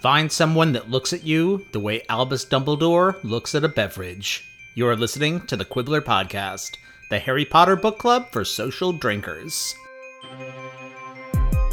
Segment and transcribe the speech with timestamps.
[0.00, 4.46] Find someone that looks at you the way Albus Dumbledore looks at a beverage.
[4.74, 6.78] You are listening to the Quibbler Podcast,
[7.10, 9.74] the Harry Potter book club for social drinkers.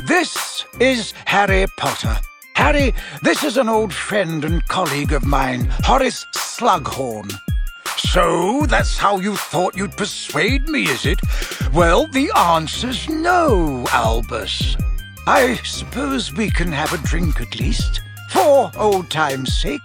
[0.07, 2.17] This is Harry Potter.
[2.55, 7.31] Harry, this is an old friend and colleague of mine, Horace Slughorn.
[7.97, 11.19] So, that's how you thought you'd persuade me, is it?
[11.71, 14.75] Well, the answer's no, Albus.
[15.25, 19.83] I suppose we can have a drink at least, for old time's sake.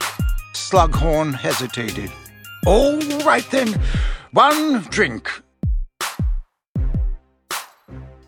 [0.54, 2.10] Slughorn hesitated.
[2.66, 3.80] All right then,
[4.32, 5.30] one drink.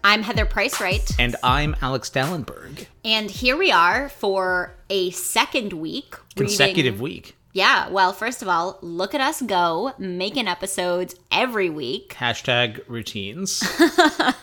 [0.06, 2.86] I'm Heather Price Wright, And I'm Alex Dallenberg.
[3.05, 6.16] and here we are for a second week.
[6.36, 7.36] Consecutive reading- week.
[7.55, 12.14] Yeah, well, first of all, look at us go, making episodes every week.
[12.19, 13.62] Hashtag routines.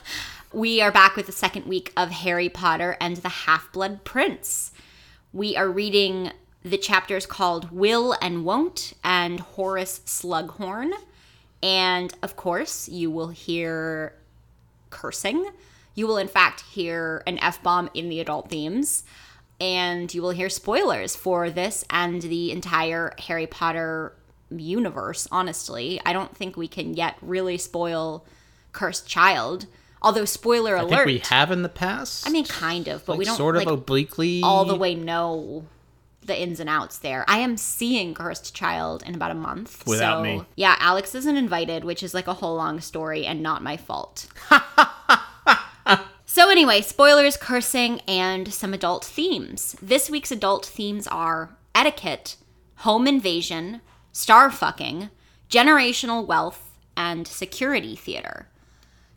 [0.54, 4.71] We are back with the second week of Harry Potter and the Half Blood Prince.
[5.34, 6.32] We are reading
[6.62, 10.92] the chapters called Will and Won't and Horace Slughorn.
[11.64, 14.14] And of course, you will hear
[14.90, 15.50] cursing.
[15.96, 19.06] You will, in fact, hear an F bomb in the adult themes.
[19.62, 24.14] And you will hear spoilers for this and the entire Harry Potter
[24.50, 26.02] universe, honestly.
[26.06, 28.26] I don't think we can yet really spoil
[28.74, 29.68] Cursed Child.
[30.02, 32.28] Although, spoiler alert, I think we have in the past.
[32.28, 34.42] I mean, kind of, but we don't sort of like, obliquely.
[34.44, 35.66] all the way know
[36.22, 37.26] the ins and outs there.
[37.28, 39.86] I am seeing Cursed Child in about a month.
[39.86, 40.46] Without so, me.
[40.56, 44.28] Yeah, Alex isn't invited, which is like a whole long story and not my fault.
[46.26, 49.76] so, anyway, spoilers, cursing, and some adult themes.
[49.82, 52.38] This week's adult themes are etiquette,
[52.78, 55.10] home invasion, star fucking,
[55.50, 58.48] generational wealth, and security theater.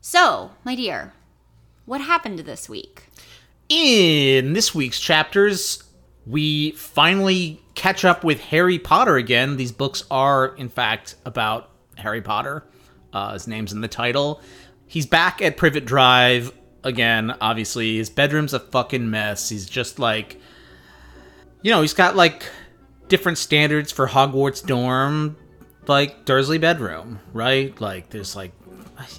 [0.06, 1.14] So, my dear,
[1.86, 3.05] what happened this week?
[3.70, 5.83] In this week's chapters,
[6.27, 9.56] we finally catch up with Harry Potter again.
[9.56, 12.64] These books are, in fact, about Harry Potter.
[13.14, 14.43] Uh, his name's in the title.
[14.87, 17.97] He's back at Privet Drive again, obviously.
[17.97, 19.48] His bedroom's a fucking mess.
[19.48, 20.38] He's just like.
[21.62, 22.44] You know, he's got like
[23.09, 25.38] different standards for Hogwarts dorm,
[25.87, 27.81] like Dursley bedroom, right?
[27.81, 28.53] Like, there's like.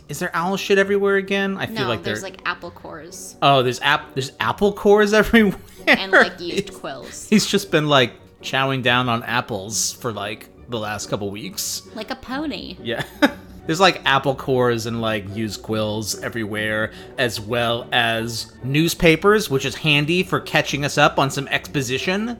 [0.10, 1.58] Is there owl shit everywhere again?
[1.58, 5.14] I feel No, like there's there- like apple cores Oh, there's app there's apple cores
[5.22, 5.60] everywhere.
[5.88, 7.28] and like used quills.
[7.30, 11.84] He's just been like chowing down on apples for like the last couple weeks.
[11.94, 12.78] Like a pony.
[12.82, 13.04] Yeah.
[13.68, 19.74] There's like apple cores and like used quills everywhere, as well as newspapers, which is
[19.74, 22.38] handy for catching us up on some exposition.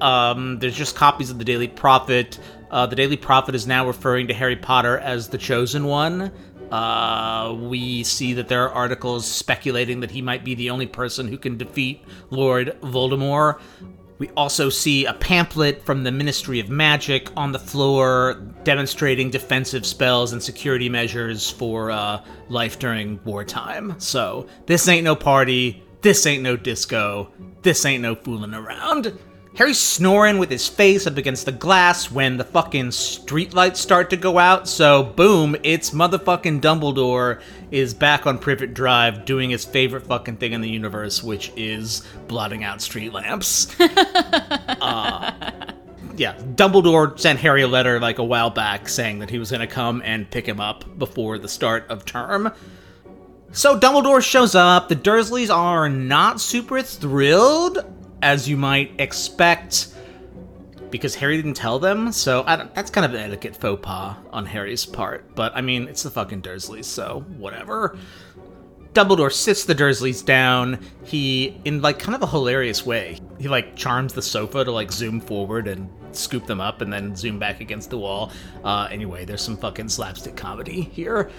[0.00, 2.38] Um, there's just copies of the Daily Prophet.
[2.70, 6.32] Uh, the Daily Prophet is now referring to Harry Potter as the Chosen One.
[6.72, 11.28] Uh, we see that there are articles speculating that he might be the only person
[11.28, 13.60] who can defeat Lord Voldemort.
[14.16, 19.84] We also see a pamphlet from the Ministry of Magic on the floor demonstrating defensive
[19.84, 23.94] spells and security measures for uh, life during wartime.
[23.98, 27.30] So, this ain't no party, this ain't no disco,
[27.60, 29.18] this ain't no fooling around.
[29.54, 34.16] Harry's snoring with his face up against the glass when the fucking streetlights start to
[34.16, 34.66] go out.
[34.66, 40.54] So, boom, it's motherfucking Dumbledore is back on Privet Drive doing his favorite fucking thing
[40.54, 43.74] in the universe, which is blotting out street lamps.
[44.82, 45.30] Uh,
[46.16, 49.66] yeah, Dumbledore sent Harry a letter like a while back saying that he was to
[49.66, 52.52] come and pick him up before the start of term.
[53.52, 54.88] So Dumbledore shows up.
[54.88, 57.78] The Dursleys are not super thrilled,
[58.22, 59.88] as you might expect,
[60.90, 62.12] because Harry didn't tell them.
[62.12, 62.42] So
[62.74, 65.34] that's kind of an etiquette faux pas on Harry's part.
[65.34, 67.98] But I mean, it's the fucking Dursleys, so whatever.
[68.92, 70.78] Dumbledore sits the Dursleys down.
[71.04, 74.92] He, in like kind of a hilarious way, he like charms the sofa to like
[74.92, 78.30] zoom forward and scoop them up and then zoom back against the wall.
[78.62, 81.30] Uh, anyway, there's some fucking slapstick comedy here.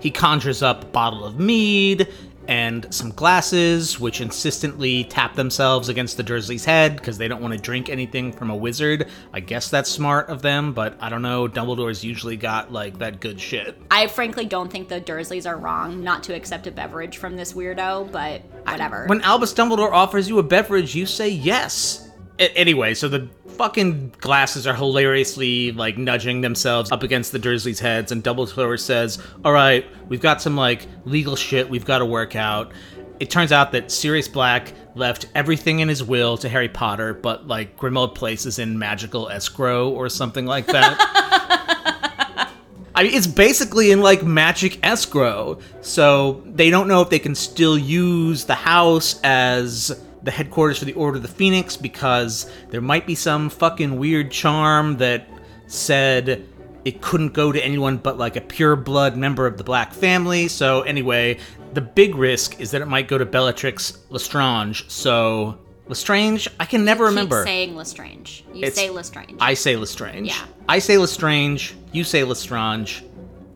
[0.00, 2.08] He conjures up a bottle of mead
[2.48, 7.52] and some glasses, which insistently tap themselves against the Dursley's head because they don't want
[7.52, 9.08] to drink anything from a wizard.
[9.34, 11.46] I guess that's smart of them, but I don't know.
[11.46, 13.80] Dumbledore's usually got like that good shit.
[13.90, 17.52] I frankly don't think the Dursleys are wrong not to accept a beverage from this
[17.52, 19.04] weirdo, but whatever.
[19.06, 22.07] When Albus Dumbledore offers you a beverage, you say yes.
[22.38, 28.12] Anyway, so the fucking glasses are hilariously like nudging themselves up against the Dursleys' heads,
[28.12, 32.36] and Dumbledore says, "All right, we've got some like legal shit we've got to work
[32.36, 32.72] out."
[33.18, 37.48] It turns out that Sirius Black left everything in his will to Harry Potter, but
[37.48, 40.96] like Grimmauld Place is in magical escrow or something like that.
[42.94, 47.34] I mean, it's basically in like magic escrow, so they don't know if they can
[47.34, 52.82] still use the house as the headquarters for the Order of the Phoenix because there
[52.82, 55.26] might be some fucking weird charm that
[55.68, 56.46] said
[56.84, 60.46] it couldn't go to anyone but like a pure blood member of the black family.
[60.46, 61.38] So anyway,
[61.72, 64.90] the big risk is that it might go to Bellatrix Lestrange.
[64.90, 67.42] So Lestrange, I can never remember.
[67.44, 68.44] Saying Lestrange.
[68.52, 69.38] You It's- say Lestrange.
[69.40, 70.28] I say Lestrange.
[70.28, 70.34] Yeah.
[70.68, 71.74] I say Lestrange.
[71.92, 73.02] You say Lestrange.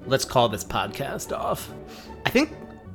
[0.07, 1.71] Let's call this podcast off.
[2.25, 2.51] I think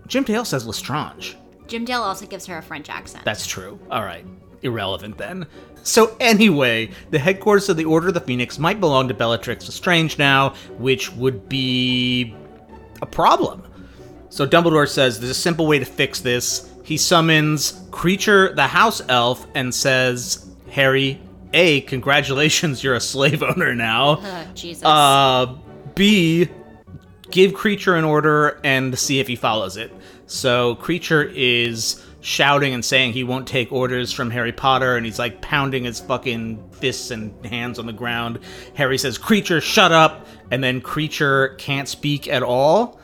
[0.07, 1.37] Jim Dale says Lestrange.
[1.67, 3.25] Jim Dale also gives her a French accent.
[3.25, 3.79] That's true.
[3.91, 4.25] All right.
[4.61, 5.45] Irrelevant then.
[5.83, 10.17] So, anyway, the headquarters of the Order of the Phoenix might belong to Bellatrix Lestrange
[10.17, 12.35] now, which would be
[13.01, 13.63] a problem.
[14.29, 16.69] So, Dumbledore says there's a simple way to fix this.
[16.83, 21.21] He summons Kreacher the House Elf and says, Harry,
[21.53, 24.19] A, congratulations, you're a slave owner now.
[24.21, 24.83] Ugh, Jesus.
[24.83, 25.55] Uh,
[25.95, 26.49] B,
[27.31, 29.91] give Kreacher an order and see if he follows it.
[30.27, 35.17] So Kreacher is shouting and saying he won't take orders from Harry Potter, and he's
[35.19, 38.39] like pounding his fucking fists and hands on the ground.
[38.75, 40.27] Harry says, Kreacher, shut up!
[40.51, 42.99] And then Kreacher can't speak at all.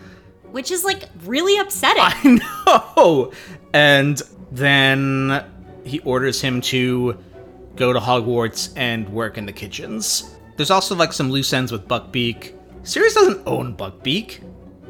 [0.51, 2.01] Which is like really upsetting.
[2.03, 3.31] I know!
[3.73, 4.21] And
[4.51, 5.43] then
[5.83, 7.17] he orders him to
[7.75, 10.35] go to Hogwarts and work in the kitchens.
[10.57, 12.53] There's also like some loose ends with Buckbeak.
[12.83, 14.41] Sirius doesn't own Buckbeak.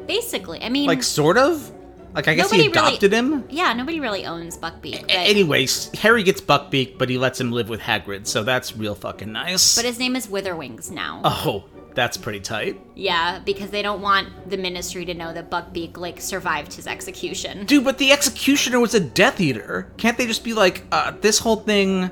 [0.06, 0.60] Basically.
[0.60, 1.72] I mean, Like, sort of?
[2.14, 3.44] Like, I guess he Nobody really- adopted him?
[3.50, 5.02] yeah, nobody really owns Buckbeak.
[5.02, 8.94] But, Anyways, Harry gets Buckbeak, but he lets him live with Hagrid, so that's real
[8.94, 9.74] fucking nice.
[9.76, 11.20] but his name is Witherwings now.
[11.24, 11.64] oh,
[11.94, 12.80] that's pretty tight.
[12.94, 17.66] Yeah, because they don't want the ministry to know that Buckbeak, like, survived his execution.
[17.66, 19.92] Dude, but the executioner was a Death Eater.
[19.96, 22.10] Can't they just be like, uh, this whole thing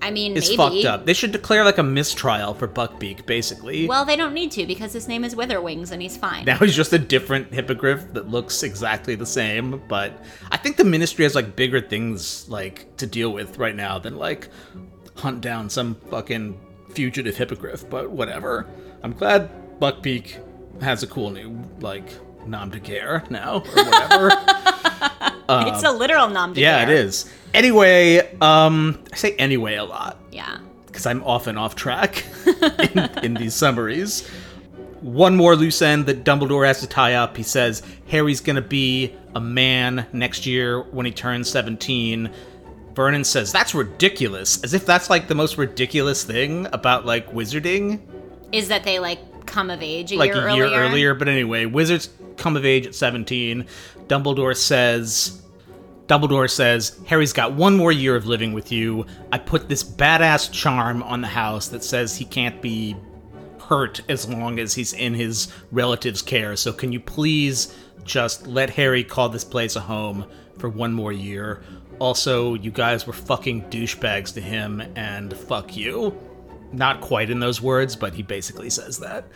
[0.00, 0.56] I mean, is maybe.
[0.56, 1.06] fucked up?
[1.06, 3.86] They should declare like a mistrial for Buckbeak, basically.
[3.86, 6.44] Well, they don't need to because his name is Witherwings and he's fine.
[6.44, 10.12] Now he's just a different hippogriff that looks exactly the same, but
[10.50, 14.16] I think the ministry has like bigger things like to deal with right now than
[14.16, 14.48] like
[15.16, 16.58] hunt down some fucking
[16.90, 18.66] fugitive hippogriff, but whatever.
[19.02, 20.38] I'm glad Buckbeak
[20.82, 22.08] has a cool new like
[22.46, 24.30] nom de guerre now or whatever.
[25.48, 26.94] it's a literal nom de uh, yeah, it guerre.
[26.94, 27.32] is.
[27.54, 30.58] Anyway, um I say anyway a lot Yeah.
[30.86, 32.24] because I'm often off track
[32.94, 34.26] in, in these summaries.
[35.00, 37.36] One more loose end that Dumbledore has to tie up.
[37.36, 42.30] He says Harry's gonna be a man next year when he turns 17.
[42.94, 48.00] Vernon says that's ridiculous, as if that's like the most ridiculous thing about like wizarding,
[48.50, 50.80] Is that they, like, come of age a like year a year earlier?
[50.80, 51.14] earlier.
[51.14, 53.66] But anyway, wizards come of age at 17.
[54.08, 55.40] Dumbledore says
[56.08, 59.04] Dumbledore says, Harry's got one more year of living with you.
[59.30, 62.96] I put this badass charm on the house that says he can't be
[63.60, 66.56] hurt as long as he's in his relative's care.
[66.56, 70.24] So can you please just let Harry call this place a home
[70.58, 71.62] for one more year?
[71.98, 76.16] Also, you guys were fucking douchebags to him, and fuck you.
[76.72, 79.26] Not quite in those words, but he basically says that.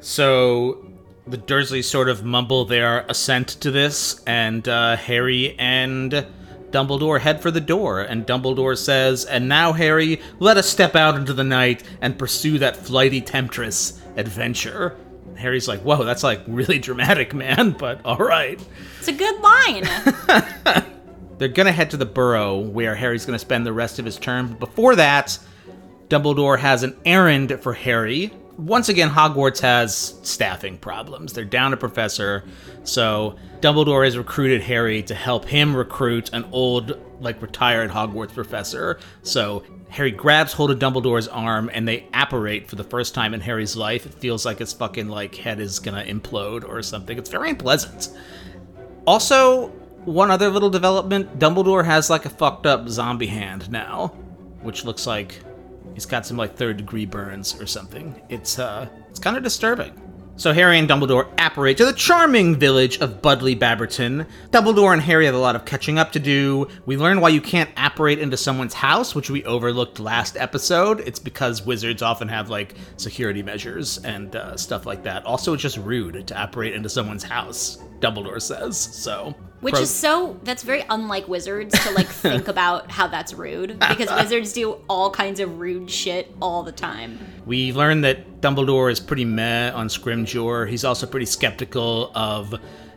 [0.00, 0.90] So
[1.28, 6.26] the Dursleys sort of mumble their assent to this, and uh, Harry and
[6.70, 8.00] Dumbledore head for the door.
[8.00, 12.58] And Dumbledore says, And now, Harry, let us step out into the night and pursue
[12.58, 14.96] that flighty temptress adventure.
[15.36, 18.60] Harry's like, Whoa, that's like really dramatic, man, but alright.
[18.98, 19.84] It's a good line.
[21.38, 24.54] They're gonna head to the burrow where Harry's gonna spend the rest of his term.
[24.54, 25.38] Before that,
[26.08, 28.32] Dumbledore has an errand for Harry.
[28.58, 31.32] Once again, Hogwarts has staffing problems.
[31.32, 32.42] They're down a professor,
[32.82, 38.98] so Dumbledore has recruited Harry to help him recruit an old, like retired Hogwarts professor.
[39.22, 43.40] So Harry grabs hold of Dumbledore's arm and they apparate for the first time in
[43.40, 44.04] Harry's life.
[44.06, 47.16] It feels like his fucking like head is gonna implode or something.
[47.16, 48.08] It's very unpleasant.
[49.06, 49.68] Also,
[50.04, 54.08] one other little development Dumbledore has like a fucked up zombie hand now,
[54.62, 55.42] which looks like
[55.94, 58.20] he's got some like third degree burns or something.
[58.28, 60.00] It's, uh, it's kind of disturbing.
[60.38, 64.24] So Harry and Dumbledore apparate to the charming village of Budleigh Babberton.
[64.50, 66.68] Dumbledore and Harry have a lot of catching up to do.
[66.86, 71.00] We learn why you can't apparate into someone's house, which we overlooked last episode.
[71.00, 75.26] It's because wizards often have like security measures and uh, stuff like that.
[75.26, 77.78] Also, it's just rude to apparate into someone's house.
[78.00, 79.34] Dumbledore says so.
[79.60, 83.78] Which Pro- is so that's very unlike wizards to like think about how that's rude
[83.80, 87.18] because wizards do all kinds of rude shit all the time.
[87.44, 90.68] We learn that Dumbledore is pretty meh on Scrimgeour.
[90.68, 92.54] He's also pretty skeptical of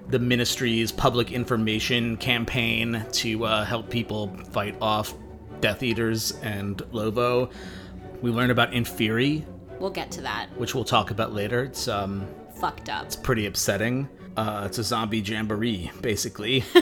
[0.08, 5.15] the Ministry's public information campaign to uh, help people fight off
[5.62, 7.50] Death Eaters and Lovo.
[8.22, 9.43] We learn about Inferi,
[9.79, 10.48] We'll get to that.
[10.58, 11.63] which we'll talk about later.
[11.63, 12.27] It's um
[12.60, 13.05] Fucked up.
[13.05, 14.08] It's pretty upsetting.
[14.38, 16.63] Uh, it's a zombie jamboree, basically.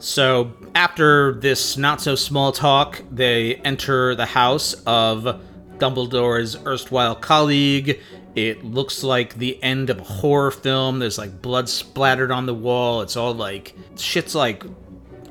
[0.00, 5.42] So, after this not so small talk, they enter the house of
[5.78, 8.00] Dumbledore's erstwhile colleague.
[8.36, 11.00] It looks like the end of a horror film.
[11.00, 13.02] There's like blood splattered on the wall.
[13.02, 14.62] It's all like shit's like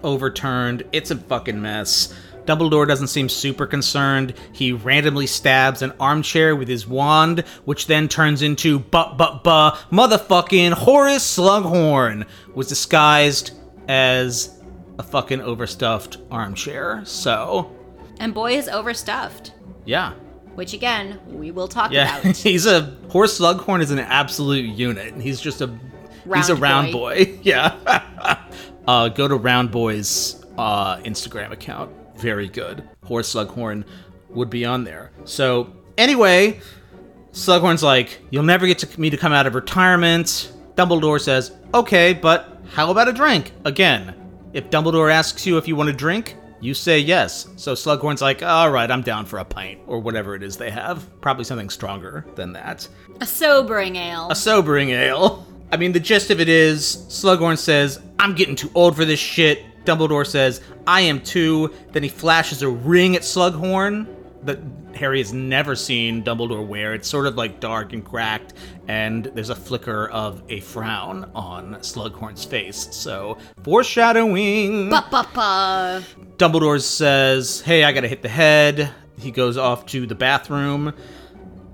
[0.03, 0.83] overturned.
[0.91, 2.13] It's a fucking mess.
[2.47, 4.33] Dumbledore doesn't seem super concerned.
[4.53, 9.71] He randomly stabs an armchair with his wand, which then turns into but but but
[9.91, 12.25] motherfucking Horace Slughorn
[12.55, 13.51] was disguised
[13.87, 14.59] as
[14.97, 17.01] a fucking overstuffed armchair.
[17.05, 17.71] So,
[18.19, 19.51] And boy is overstuffed,
[19.85, 20.13] yeah.
[20.55, 22.35] which again, we will talk Yeah, about.
[22.37, 25.13] he's a Horace Slughorn is an absolute unit.
[25.21, 25.67] He's just a
[26.33, 27.25] he's a Round round boy.
[27.25, 27.39] boy.
[27.43, 27.75] Yeah.
[28.87, 31.91] uh, go to Round Boy's uh, Instagram account.
[32.17, 32.83] Very good.
[33.05, 33.83] Horace Slughorn
[34.29, 35.11] would be on there.
[35.25, 36.59] So anyway,
[37.31, 42.13] Slughorn's like, "You'll never get to me to come out of retirement." Dumbledore says, "Okay,
[42.13, 44.13] but how about a drink?" Again,
[44.53, 47.47] if Dumbledore asks you if you want a drink, you say yes.
[47.55, 50.71] So Slughorn's like, "All right, I'm down for a pint or whatever it is they
[50.71, 51.05] have.
[51.21, 52.87] Probably something stronger than that."
[53.21, 54.27] A sobering ale.
[54.29, 55.45] a sobering ale.
[55.71, 59.19] I mean, the gist of it is Slughorn says, I'm getting too old for this
[59.19, 59.63] shit.
[59.87, 61.73] Dumbledore says, I am too.
[61.93, 64.05] Then he flashes a ring at Slughorn
[64.43, 64.59] that
[64.93, 66.93] Harry has never seen Dumbledore wear.
[66.93, 68.53] It's sort of like dark and cracked,
[68.89, 72.89] and there's a flicker of a frown on Slughorn's face.
[72.91, 74.89] So, foreshadowing.
[74.89, 76.03] Ba ba ba.
[76.35, 78.91] Dumbledore says, Hey, I gotta hit the head.
[79.17, 80.93] He goes off to the bathroom,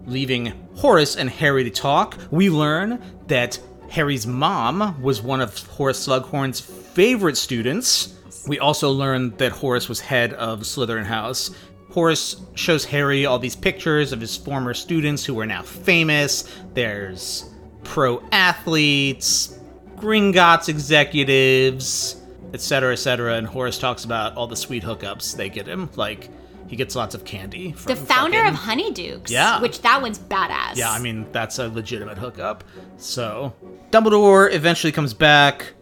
[0.05, 2.17] leaving Horace and Harry to talk.
[2.29, 6.61] We learn that Harry's mom was one of Horace Slughorn's
[6.93, 8.13] favorite students.
[8.47, 11.51] We also learn that Horace was head of Slytherin House.
[11.91, 16.43] Horace shows Harry all these pictures of his former students who are now famous.
[16.73, 17.49] There's
[17.83, 19.59] pro athletes,
[19.97, 22.17] Gringotts executives,
[22.53, 23.35] etc., etc.
[23.35, 25.89] And Horace talks about all the sweet hookups they get him.
[25.95, 26.29] Like,
[26.67, 27.71] he gets lots of candy.
[27.73, 29.29] From The founder fucking- of Honeydukes.
[29.29, 29.61] Yeah.
[29.61, 30.75] Which that one's badass.
[30.75, 32.63] Yeah, I mean, that's a legitimate hookup.
[32.97, 33.53] So,
[33.91, 35.73] Dumbledore eventually comes back.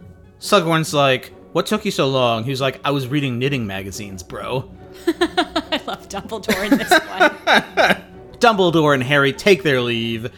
[0.42, 2.42] Slughorn's like, What took you so long?
[2.42, 4.68] He was like, I was reading knitting magazines, bro.
[5.06, 8.02] I love Dumbledore in this one.
[8.40, 10.32] Dumbledore and Harry take their leave,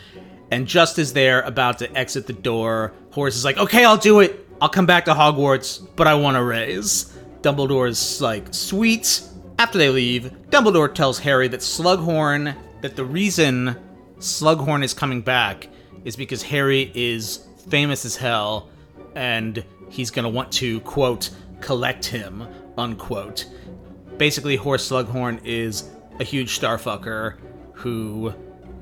[0.50, 4.20] and just as they're about to exit the door, Horace is like, "Okay, I'll do
[4.20, 4.46] it.
[4.60, 9.22] I'll come back to Hogwarts, but I want a raise." Dumbledore's like, "Sweet."
[9.58, 13.76] After they leave, Dumbledore tells Harry that Slughorn, that the reason
[14.18, 15.68] Slughorn is coming back
[16.04, 18.68] is because Harry is famous as hell,
[19.14, 21.30] and he's gonna want to quote
[21.60, 23.46] collect him unquote
[24.18, 25.90] basically Horace Slughorn is
[26.20, 27.34] a huge starfucker
[27.72, 28.32] who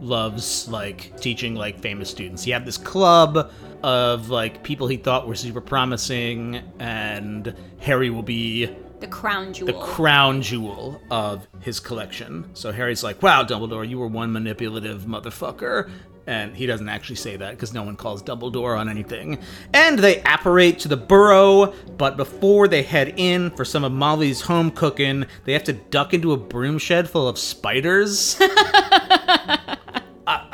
[0.01, 2.43] loves like teaching like famous students.
[2.43, 3.51] He had this club
[3.83, 8.69] of like people he thought were super promising and Harry will be
[9.01, 9.67] The crown jewel.
[9.67, 12.51] the crown jewel of his collection.
[12.55, 15.91] So Harry's like, "Wow, Dumbledore, you were one manipulative motherfucker."
[16.27, 19.39] And he doesn't actually say that because no one calls Dumbledore on anything.
[19.75, 24.43] And they apparate to the burrow, but before they head in for some of Molly's
[24.43, 28.37] home cooking, they have to duck into a broom shed full of spiders.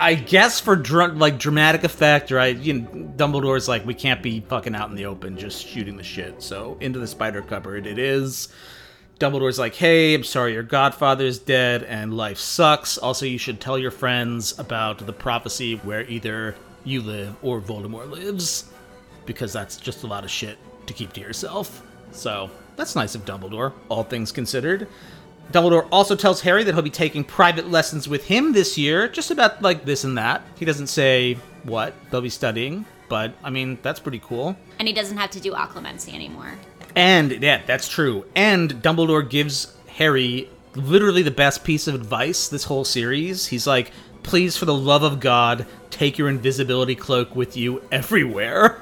[0.01, 2.57] I, guess for dr- like dramatic effect, right?
[2.57, 6.03] You know, Dumbledore's like, we can't be fucking out in the open just shooting the
[6.03, 6.43] shit.
[6.43, 8.49] So into the spider cupboard it is.
[9.19, 12.99] Dumbledore's like, hey, I'm sorry your godfather's dead and life sucks.
[12.99, 18.11] Also, you should tell your friends about the prophecy where either you live or Voldemort
[18.11, 18.71] lives,
[19.27, 20.57] because that's just a lot of shit
[20.87, 21.83] to keep to yourself.
[22.13, 24.87] So that's nice of Dumbledore, all things considered.
[25.51, 29.31] Dumbledore also tells Harry that he'll be taking private lessons with him this year, just
[29.33, 30.43] about like this and that.
[30.59, 31.35] He doesn't say
[31.65, 34.57] what they'll be studying, but I mean, that's pretty cool.
[34.79, 36.55] and he doesn't have to do occlumency anymore.
[36.97, 38.25] And yeah, that's true.
[38.35, 43.47] And Dumbledore gives Harry literally the best piece of advice this whole series.
[43.47, 43.90] He's like,
[44.23, 48.80] please, for the love of God, take your invisibility cloak with you everywhere.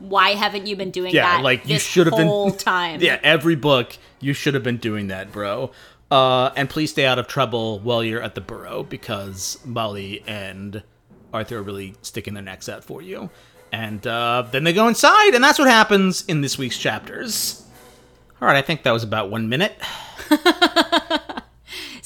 [0.00, 3.00] Why haven't you been doing Yeah, that like you should have been whole time?
[3.00, 5.70] yeah, every book you should have been doing that, bro.
[6.10, 10.82] Uh, and please stay out of trouble while you're at the burrow because Molly and
[11.32, 13.30] Arthur are really sticking their necks out for you.
[13.74, 17.66] And uh, then they go inside, and that's what happens in this week's chapters.
[18.40, 19.76] All right, I think that was about one minute.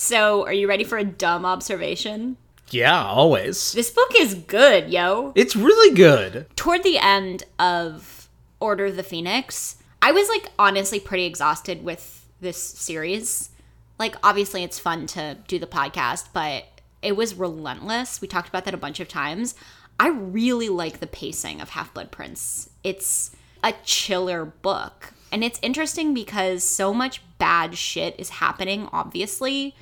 [0.00, 2.36] So, are you ready for a dumb observation?
[2.70, 3.72] Yeah, always.
[3.72, 5.32] This book is good, yo.
[5.34, 6.46] It's really good.
[6.54, 8.28] Toward the end of
[8.60, 13.50] Order of the Phoenix, I was like honestly pretty exhausted with this series.
[13.98, 16.64] Like, obviously, it's fun to do the podcast, but
[17.02, 18.20] it was relentless.
[18.20, 19.56] We talked about that a bunch of times.
[19.98, 22.70] I really like the pacing of Half Blood Prince.
[22.84, 25.12] It's a chiller book.
[25.30, 29.74] And it's interesting because so much bad shit is happening, obviously.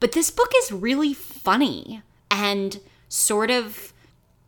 [0.00, 3.92] But this book is really funny and sort of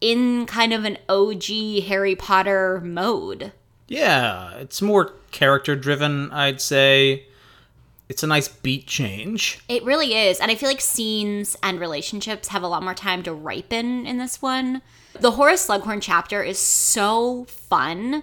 [0.01, 3.53] in kind of an OG Harry Potter mode.
[3.89, 7.27] Yeah, it's more character driven, I'd say.
[8.09, 9.61] It's a nice beat change.
[9.69, 10.41] It really is.
[10.41, 14.19] And I feel like scenes and relationships have a lot more time to ripen in
[14.19, 14.83] this one.
[15.19, 18.23] The Horace Slughorn chapter is so fun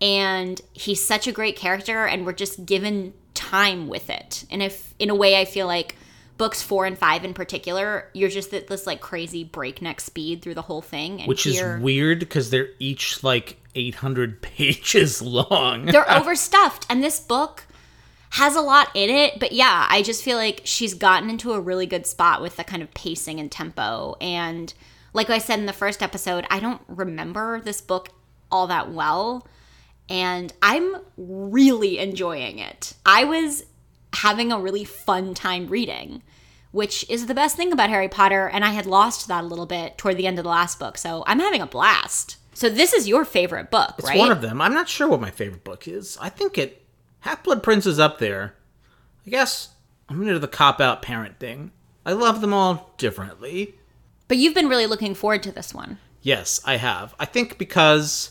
[0.00, 4.44] and he's such a great character and we're just given time with it.
[4.50, 5.96] And if in a way I feel like
[6.38, 10.54] books 4 and 5 in particular, you're just at this like crazy breakneck speed through
[10.54, 15.86] the whole thing and Which here- is weird because they're each like 800 pages long.
[15.86, 17.64] they're overstuffed and this book
[18.30, 21.60] has a lot in it but yeah i just feel like she's gotten into a
[21.60, 24.72] really good spot with the kind of pacing and tempo and
[25.12, 28.10] like i said in the first episode i don't remember this book
[28.50, 29.46] all that well
[30.08, 33.64] and i'm really enjoying it i was
[34.14, 36.22] having a really fun time reading
[36.70, 39.66] which is the best thing about harry potter and i had lost that a little
[39.66, 42.92] bit toward the end of the last book so i'm having a blast so this
[42.92, 44.60] is your favorite book It's right one of them.
[44.60, 46.18] I'm not sure what my favorite book is.
[46.20, 46.84] I think it
[47.20, 48.54] Half Blood Prince is up there.
[49.26, 49.70] I guess
[50.08, 51.72] I'm into the cop out parent thing.
[52.04, 53.76] I love them all differently.
[54.32, 55.98] But you've been really looking forward to this one.
[56.22, 57.14] Yes, I have.
[57.18, 58.30] I think because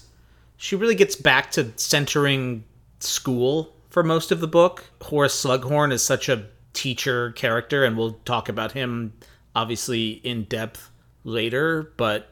[0.58, 2.64] she really gets back to centering
[3.00, 4.84] school for most of the book.
[5.04, 9.14] Horace Slughorn is such a teacher character, and we'll talk about him
[9.56, 10.90] obviously in depth
[11.24, 12.30] later, but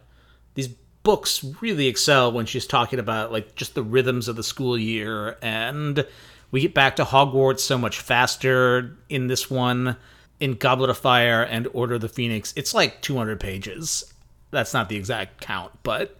[0.55, 0.69] these
[1.03, 5.37] books really excel when she's talking about like just the rhythms of the school year
[5.43, 6.07] and
[6.49, 9.95] we get back to Hogwarts so much faster in this one
[10.39, 12.53] in Goblet of Fire and Order of the Phoenix.
[12.55, 14.13] It's like 200 pages.
[14.51, 16.17] That's not the exact count, but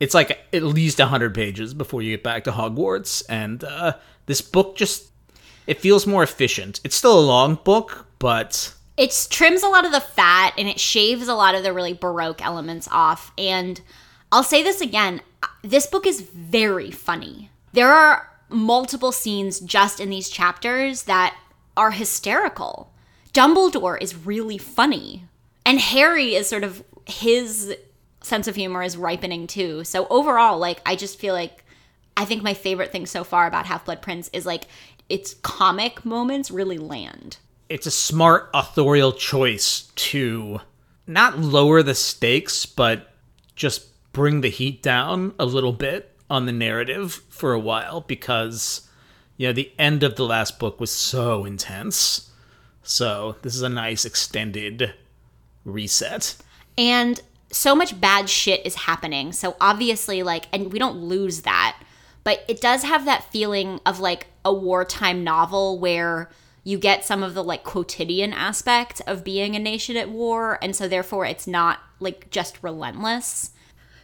[0.00, 3.94] it's like at least 100 pages before you get back to Hogwarts and uh,
[4.26, 5.10] this book just
[5.66, 6.80] it feels more efficient.
[6.84, 10.78] It's still a long book, but It trims a lot of the fat and it
[10.78, 13.32] shaves a lot of the really baroque elements off.
[13.36, 13.80] And
[14.30, 15.22] I'll say this again
[15.62, 17.50] this book is very funny.
[17.72, 21.36] There are multiple scenes just in these chapters that
[21.76, 22.92] are hysterical.
[23.36, 25.24] Dumbledore is really funny.
[25.66, 27.76] And Harry is sort of his
[28.22, 29.84] sense of humor is ripening too.
[29.84, 31.64] So overall, like I just feel like
[32.16, 34.64] I think my favorite thing so far about Half Blood Prince is like
[35.08, 37.36] its comic moments really land.
[37.68, 40.60] it's a smart authorial choice to
[41.06, 43.12] not lower the stakes, but
[43.54, 48.88] just bring the heat down a little bit on the narrative for a while because,
[49.36, 52.30] you know, the end of the last book was so intense.
[52.86, 54.94] So this is a nice extended
[55.64, 56.36] reset.
[56.78, 57.20] and
[57.52, 59.32] so much bad shit is happening.
[59.32, 61.80] So obviously like and we don't lose that.
[62.24, 66.28] But it does have that feeling of like a wartime novel where
[66.64, 70.58] you get some of the like quotidian aspect of being a nation at war.
[70.60, 73.50] And so therefore it's not like just relentless.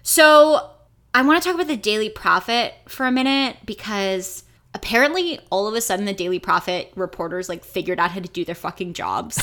[0.03, 0.71] So
[1.14, 5.75] i want to talk about the daily prophet for a minute because apparently all of
[5.75, 9.41] a sudden the daily prophet reporters like figured out how to do their fucking jobs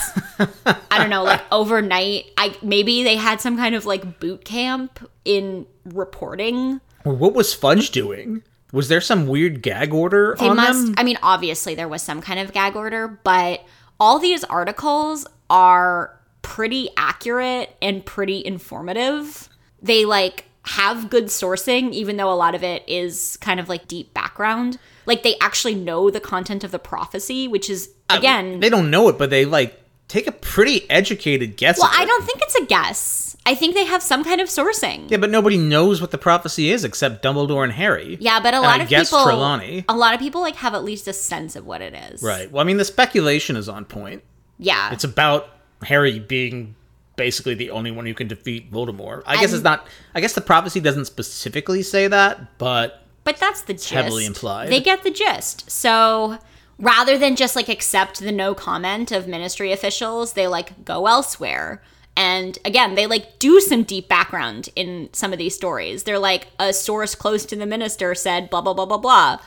[0.91, 2.31] I don't know, like overnight.
[2.37, 6.81] I maybe they had some kind of like boot camp in reporting.
[7.05, 8.43] Or what was Fudge doing?
[8.71, 10.95] Was there some weird gag order They on must them?
[10.97, 13.63] I mean, obviously there was some kind of gag order, but
[13.99, 19.49] all these articles are pretty accurate and pretty informative.
[19.81, 23.87] They like have good sourcing even though a lot of it is kind of like
[23.87, 24.77] deep background.
[25.09, 29.09] Like they actually know the content of the prophecy, which is again They don't know
[29.09, 31.79] it, but they like take a pretty educated guess.
[31.79, 31.89] Well.
[31.91, 33.35] I don't think it's a guess.
[33.45, 35.09] I think they have some kind of sourcing.
[35.09, 38.17] Yeah, but nobody knows what the prophecy is except Dumbledore and Harry.
[38.19, 39.85] Yeah, but a And lot of guess people Trelawney.
[39.89, 42.21] a lot of people like have at least a sense of what it is.
[42.21, 42.51] Right.
[42.51, 44.23] Well, I mean, the speculation is on point.
[44.57, 44.91] Yeah.
[44.93, 45.49] It's about
[45.83, 46.75] Harry being
[47.15, 49.23] basically the only one who can defeat Voldemort.
[49.25, 49.87] I guess it's not.
[50.13, 53.91] I guess the prophecy doesn't specifically say that, but but that's the gist.
[53.91, 54.69] heavily implied.
[54.69, 55.69] They get the gist.
[55.69, 56.39] So
[56.79, 61.83] rather than just like accept the no comment of ministry officials, they like go elsewhere.
[62.17, 66.03] And again, they like do some deep background in some of these stories.
[66.03, 69.37] They're like a source close to the minister said blah blah blah blah blah.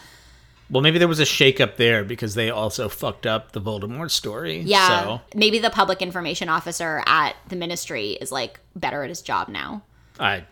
[0.71, 4.61] well, maybe there was a shakeup there because they also fucked up the Voldemort story.
[4.61, 5.03] Yeah.
[5.03, 9.49] So Maybe the public information officer at the ministry is like better at his job
[9.49, 9.83] now.
[10.21, 10.45] I,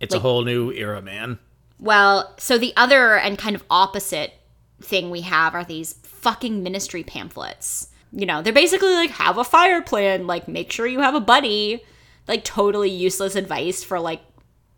[0.00, 1.38] it's a whole new era, man.
[1.84, 4.32] Well, so the other and kind of opposite
[4.80, 7.88] thing we have are these fucking ministry pamphlets.
[8.10, 11.20] You know, they're basically like, have a fire plan, like, make sure you have a
[11.20, 11.82] buddy.
[12.26, 14.22] Like, totally useless advice for like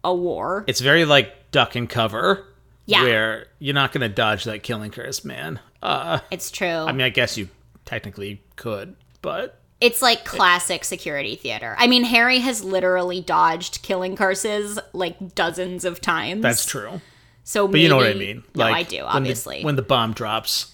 [0.03, 0.65] a war.
[0.67, 2.45] It's very like duck and cover.
[2.87, 3.05] Yeah.
[3.05, 5.61] Where you're not going to dodge that killing curse, man.
[5.81, 6.67] Uh, It's true.
[6.67, 7.49] I mean, I guess you
[7.85, 11.75] technically could, but it's like classic security theater.
[11.79, 16.43] I mean, Harry has literally dodged killing curses like dozens of times.
[16.43, 17.01] that's true.
[17.45, 18.43] So, But you know what I mean.
[18.55, 18.97] No, Like, I do.
[18.97, 20.73] when the- Obviously, when the bomb drops,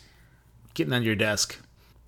[0.74, 1.58] getting on your desk,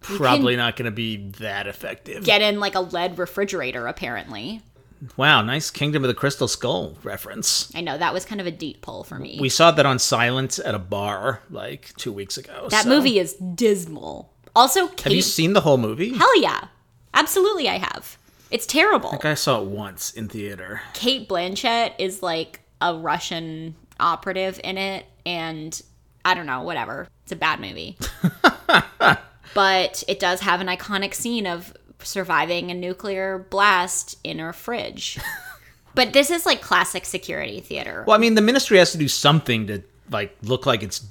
[0.01, 2.25] probably not going to be that effective.
[2.25, 3.87] get in like a lead refrigerator.
[3.87, 4.63] Apparently,
[5.19, 7.71] Wow, nice Kingdom of the Crystal Skull reference.
[7.75, 9.37] I know that was kind of a deep pull for me.
[9.39, 12.69] We saw that on Silence at a bar like two weeks ago.
[12.71, 14.33] that so- movie is dismal.
[14.57, 15.01] Also, Cate.
[15.03, 16.15] Have you seen the whole movie?
[16.17, 16.69] Hell yeah,
[17.14, 18.18] absolutely, I have.
[18.50, 19.09] It's terrible.
[19.09, 20.83] I think I saw it once in theater.
[20.92, 25.81] Cate Blanchett is like a Russian operative in it, and
[26.24, 27.09] I don't know, whatever.
[27.22, 27.96] It's a bad movie.
[29.55, 35.18] but it does have an iconic scene of surviving a nuclear blast in her fridge.
[35.94, 38.05] but this is like classic security theater.
[38.07, 41.05] Well, I mean, the Ministry has to do something to like look like it's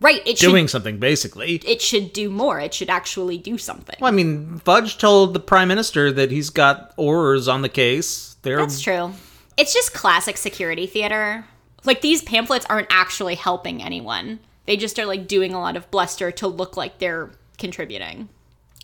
[0.00, 1.56] right, it should doing something, basically.
[1.56, 2.60] it should do more.
[2.60, 3.96] It should actually do something.
[4.00, 8.36] Well, I mean, Fudge told the Prime Minister that he's got Aurors on the case.
[8.42, 9.12] They're That's true.
[9.56, 11.46] It's just classic security theater.
[11.84, 14.40] Like these pamphlets aren't actually helping anyone.
[14.66, 18.28] They just are like doing a lot of bluster to look like they're contributing.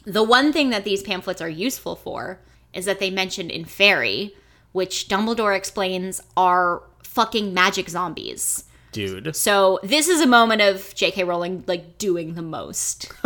[0.05, 2.41] The one thing that these pamphlets are useful for
[2.73, 4.33] is that they mentioned Inferi,
[4.73, 8.65] which Dumbledore explains are fucking magic zombies.
[8.93, 9.35] Dude.
[9.35, 11.25] So this is a moment of J.K.
[11.25, 13.13] Rowling like doing the most.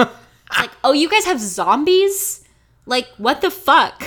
[0.57, 2.44] Like, oh, you guys have zombies?
[2.87, 4.05] Like, what the fuck?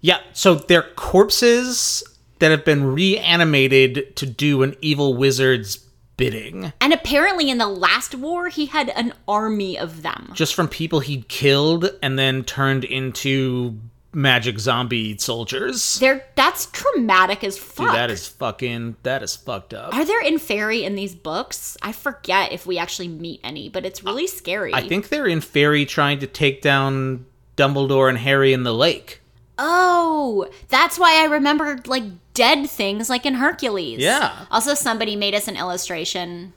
[0.00, 2.04] Yeah, so they're corpses
[2.38, 5.78] that have been reanimated to do an evil wizard's
[6.16, 6.72] bidding.
[6.80, 10.30] And apparently, in the last war, he had an army of them.
[10.34, 13.78] Just from people he'd killed and then turned into
[14.16, 15.98] magic zombie soldiers.
[16.00, 17.88] They're that's traumatic as fuck.
[17.88, 19.94] Dude, that is fucking that is fucked up.
[19.94, 21.76] Are there Inferi in these books?
[21.82, 24.72] I forget if we actually meet any, but it's really scary.
[24.74, 27.26] I think they're Inferi trying to take down
[27.56, 29.20] Dumbledore and Harry in the lake.
[29.58, 33.98] Oh, that's why I remembered like dead things like in Hercules.
[33.98, 34.46] Yeah.
[34.50, 36.54] Also, somebody made us an illustration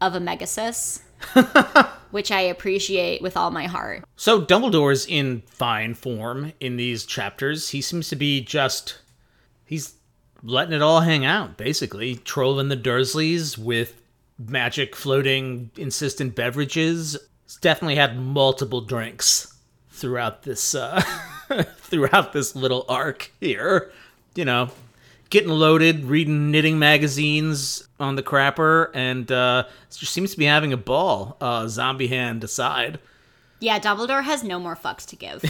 [0.00, 1.00] of a Megasis,
[2.10, 4.04] which I appreciate with all my heart.
[4.16, 7.70] So Dumbledore's in fine form in these chapters.
[7.70, 8.98] He seems to be just
[9.64, 9.94] he's
[10.42, 12.16] letting it all hang out, basically.
[12.16, 14.00] Trolling the Dursleys with
[14.38, 17.16] magic floating insistent beverages.
[17.44, 19.54] He's definitely had multiple drinks
[19.90, 21.00] throughout this uh
[21.78, 23.90] throughout this little arc here.
[24.34, 24.70] You know,
[25.30, 30.72] getting loaded, reading knitting magazines on the crapper, and uh just seems to be having
[30.72, 32.98] a ball, uh zombie hand aside.
[33.60, 35.42] Yeah, Dumbledore has no more fucks to give.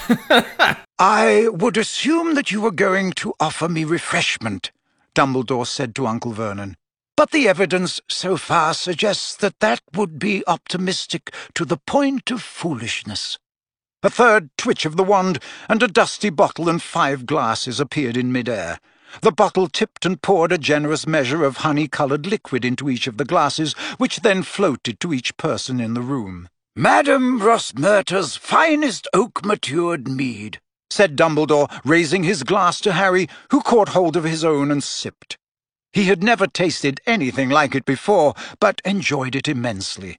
[0.98, 4.70] I would assume that you were going to offer me refreshment,
[5.14, 6.76] Dumbledore said to Uncle Vernon.
[7.16, 12.40] But the evidence so far suggests that that would be optimistic to the point of
[12.40, 13.38] foolishness.
[14.02, 18.30] A third twitch of the wand, and a dusty bottle and five glasses appeared in
[18.30, 18.78] midair.
[19.22, 23.24] The bottle tipped and poured a generous measure of honey-coloured liquid into each of the
[23.24, 26.48] glasses, which then floated to each person in the room.
[26.76, 34.16] Madame Rosmerta's finest oak-matured mead, said Dumbledore, raising his glass to Harry, who caught hold
[34.16, 35.36] of his own and sipped.
[35.92, 40.18] He had never tasted anything like it before, but enjoyed it immensely.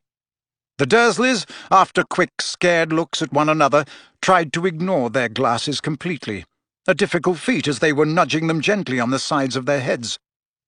[0.77, 3.85] The Dursleys, after quick, scared looks at one another,
[4.21, 6.45] tried to ignore their glasses completely,
[6.89, 10.17] a difficult feat as they were nudging them gently on the sides of their heads.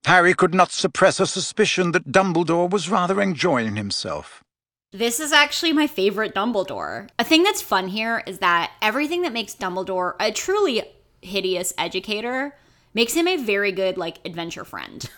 [0.06, 4.44] Harry could not suppress a suspicion that Dumbledore was rather enjoying himself.
[4.92, 7.10] This is actually my favorite Dumbledore.
[7.18, 10.84] A thing that's fun here is that everything that makes Dumbledore a truly
[11.22, 12.56] hideous educator
[12.94, 15.10] makes him a very good, like, adventure friend.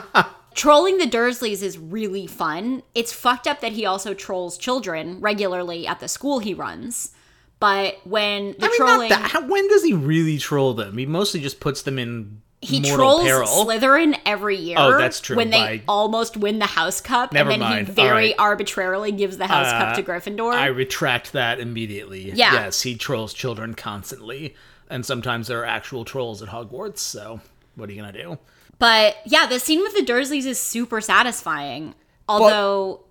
[0.54, 2.82] Trolling the Dursleys is really fun.
[2.96, 7.12] It's fucked up that he also trolls children regularly at the school he runs.
[7.60, 9.08] But when the I mean, trolling.
[9.10, 9.30] not that.
[9.32, 10.96] How, when does he really troll them?
[10.96, 13.46] He mostly just puts them in he trolls peril.
[13.46, 14.76] Slytherin every year.
[14.78, 17.86] Oh, that's true, When they almost win the House Cup, Never and then mind.
[17.88, 18.34] he very right.
[18.38, 20.54] arbitrarily gives the House Uh, Cup to Gryffindor.
[20.54, 22.30] I retract that immediately.
[22.32, 22.52] Yeah.
[22.54, 24.56] Yes, he trolls children constantly,
[24.90, 26.98] and sometimes there are actual trolls at Hogwarts.
[26.98, 27.40] So
[27.76, 28.38] what are you gonna do?
[28.80, 31.94] But yeah, the scene with the Dursleys is super satisfying.
[32.28, 33.04] Although,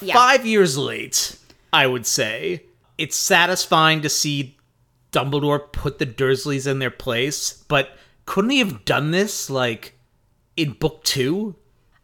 [0.00, 1.36] yeah, Five years late,
[1.72, 2.62] I would say
[2.98, 4.56] it's satisfying to see
[5.12, 9.94] Dumbledore put the Dursleys in their place, but couldn't he have done this like
[10.56, 11.56] in book two?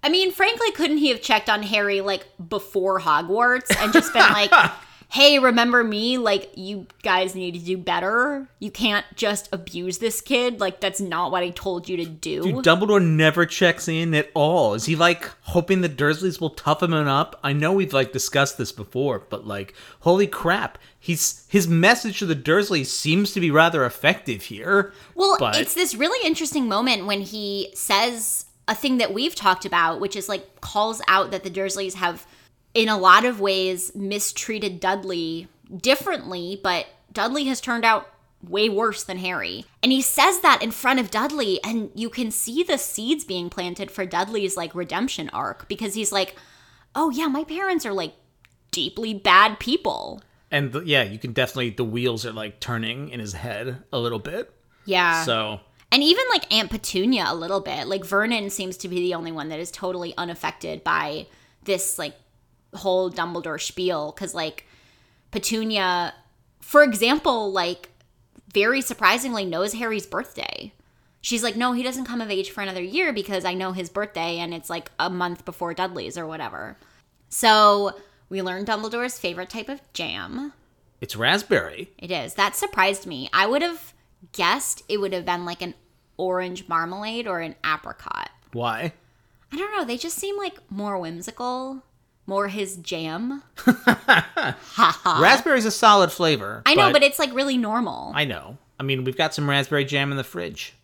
[0.02, 4.28] I mean, frankly, couldn't he have checked on Harry like before Hogwarts and just been
[4.33, 4.52] like,
[5.12, 6.16] hey, remember me?
[6.16, 8.48] Like, you guys need to do better.
[8.61, 10.59] You can't just abuse this kid.
[10.59, 12.42] Like, that's not what I told you to do.
[12.42, 14.72] Dude, Dumbledore never checks in at all.
[14.72, 17.38] Is he like hoping the Dursleys will tough him up?
[17.44, 22.27] I know we've like discussed this before, but like, holy crap, he's his message to
[22.27, 24.94] the Dursleys seems to be rather effective here.
[25.14, 29.66] Well, but it's this really interesting moment when he says a thing that we've talked
[29.66, 32.27] about, which is like calls out that the Dursleys have,
[32.74, 38.08] in a lot of ways, mistreated Dudley differently, but Dudley has turned out
[38.42, 39.64] way worse than Harry.
[39.82, 43.50] And he says that in front of Dudley, and you can see the seeds being
[43.50, 46.35] planted for Dudley's like redemption arc because he's like,
[46.94, 48.14] oh yeah, my parents are like
[48.70, 50.22] deeply bad people.
[50.50, 53.98] and the, yeah, you can definitely the wheels are like turning in his head a
[53.98, 54.52] little bit.
[54.87, 55.24] Yeah.
[55.24, 55.61] So
[55.92, 57.87] And even like Aunt Petunia a little bit.
[57.87, 61.26] Like Vernon seems to be the only one that is totally unaffected by
[61.64, 62.16] this like
[62.74, 64.66] whole Dumbledore spiel cuz like
[65.30, 66.14] Petunia
[66.61, 67.90] for example like
[68.52, 70.72] very surprisingly knows Harry's birthday.
[71.22, 73.88] She's like, "No, he doesn't come of age for another year because I know his
[73.88, 76.76] birthday and it's like a month before Dudley's or whatever."
[77.28, 77.96] So,
[78.28, 80.52] we learned Dumbledore's favorite type of jam.
[81.00, 81.90] it's raspberry.
[81.98, 82.35] It is.
[82.35, 83.30] That surprised me.
[83.32, 83.94] I would have
[84.32, 85.74] guessed it would have been like an
[86.16, 88.30] orange marmalade or an apricot.
[88.52, 88.92] Why?
[89.50, 89.85] I don't know.
[89.85, 91.82] They just seem like more whimsical,
[92.26, 93.42] more his jam.
[95.04, 96.62] Raspberry's a solid flavor.
[96.66, 98.12] I know, but, it's like really normal.
[98.14, 98.58] I know.
[98.78, 100.74] I mean, we've got some raspberry jam in the fridge.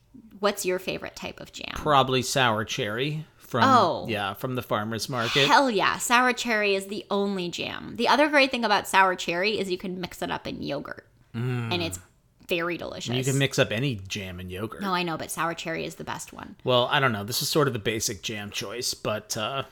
[0.40, 1.72] What's your favorite type of jam?
[1.74, 4.06] Probably sour cherry from Oh.
[4.08, 5.48] yeah from the farmers market.
[5.48, 5.98] Hell yeah.
[5.98, 7.96] Sour cherry is the only jam.
[7.96, 11.06] The other great thing about sour cherry is you can mix it up in yogurt.
[11.34, 12.00] And it's
[12.48, 13.14] very delicious.
[13.14, 13.18] Mm.
[13.18, 14.80] you can mix up any jam and yogurt.
[14.80, 16.56] no, I know, but sour cherry is the best one.
[16.64, 17.22] Well, I don't know.
[17.22, 19.62] This is sort of the basic jam choice, but uh,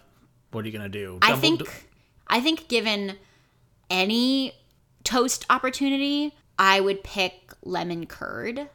[0.53, 1.19] what are you gonna do?
[1.23, 1.87] I think
[2.29, 3.17] I think given
[3.91, 4.53] any
[5.05, 8.69] toast opportunity, I would pick lemon curd,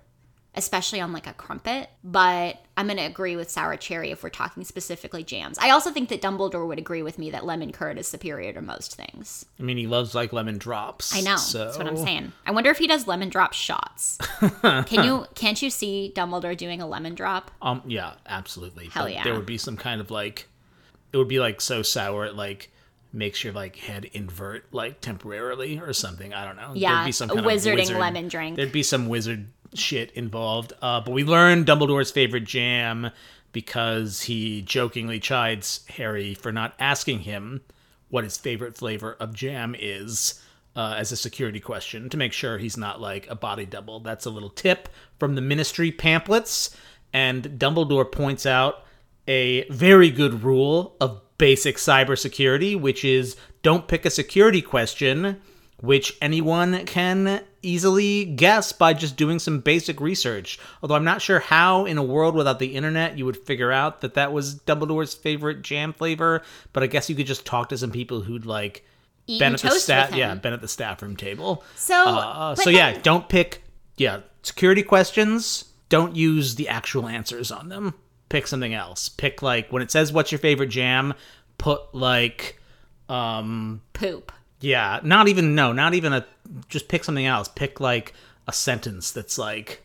[0.55, 1.89] especially on like a crumpet.
[2.03, 5.57] But I'm gonna agree with sour cherry if we're talking specifically jams.
[5.59, 8.61] I also think that Dumbledore would agree with me that lemon curd is superior to
[8.61, 9.45] most things.
[9.59, 11.15] I mean, he loves like lemon drops.
[11.15, 11.35] I know.
[11.37, 12.31] So That's what I'm saying.
[12.45, 14.17] I wonder if he does lemon drop shots.
[14.61, 17.51] Can you can't you see Dumbledore doing a lemon drop?
[17.61, 18.87] Um, yeah, absolutely.
[18.87, 19.23] Hell But yeah.
[19.23, 20.47] There would be some kind of like,
[21.13, 22.71] it would be like so sour it like
[23.13, 26.33] makes your like head invert like temporarily or something.
[26.33, 26.71] I don't know.
[26.73, 28.55] Yeah, There'd be some kind of wizarding wizard- lemon drink.
[28.55, 30.73] There'd be some wizard shit involved.
[30.81, 33.11] Uh, but we learned Dumbledore's favorite jam
[33.51, 37.61] because he jokingly chides Harry for not asking him
[38.09, 40.41] what his favorite flavor of jam is.
[40.73, 43.99] Uh, as a security question to make sure he's not like a body double.
[43.99, 44.87] That's a little tip
[45.19, 46.73] from the ministry pamphlets.
[47.11, 48.85] And Dumbledore points out
[49.27, 55.41] a very good rule of basic cybersecurity, which is don't pick a security question
[55.81, 60.59] which anyone can easily guess by just doing some basic research.
[60.81, 64.01] Although I'm not sure how, in a world without the internet, you would figure out
[64.01, 66.43] that that was Dumbledore's favorite jam flavor.
[66.71, 68.85] But I guess you could just talk to some people who'd like
[69.25, 71.63] been at the staff, yeah, been at the staff room table.
[71.75, 73.63] So, Uh, so yeah, then- don't pick
[73.97, 75.65] yeah security questions.
[75.89, 77.95] Don't use the actual answers on them.
[78.31, 79.09] Pick something else.
[79.09, 81.13] Pick like when it says what's your favorite jam.
[81.57, 82.59] Put like
[83.09, 84.31] um Poop.
[84.61, 86.25] yeah, not even no, not even a
[86.69, 87.47] just pick something else.
[87.49, 88.13] Pick like
[88.47, 89.83] a sentence that's like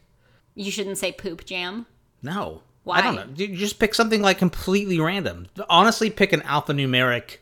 [0.54, 1.86] You shouldn't say poop jam.
[2.22, 2.62] no.
[2.84, 2.98] Why?
[2.98, 3.26] I don't know.
[3.34, 5.48] You just pick something like completely random.
[5.68, 7.38] Honestly, pick an alphanumeric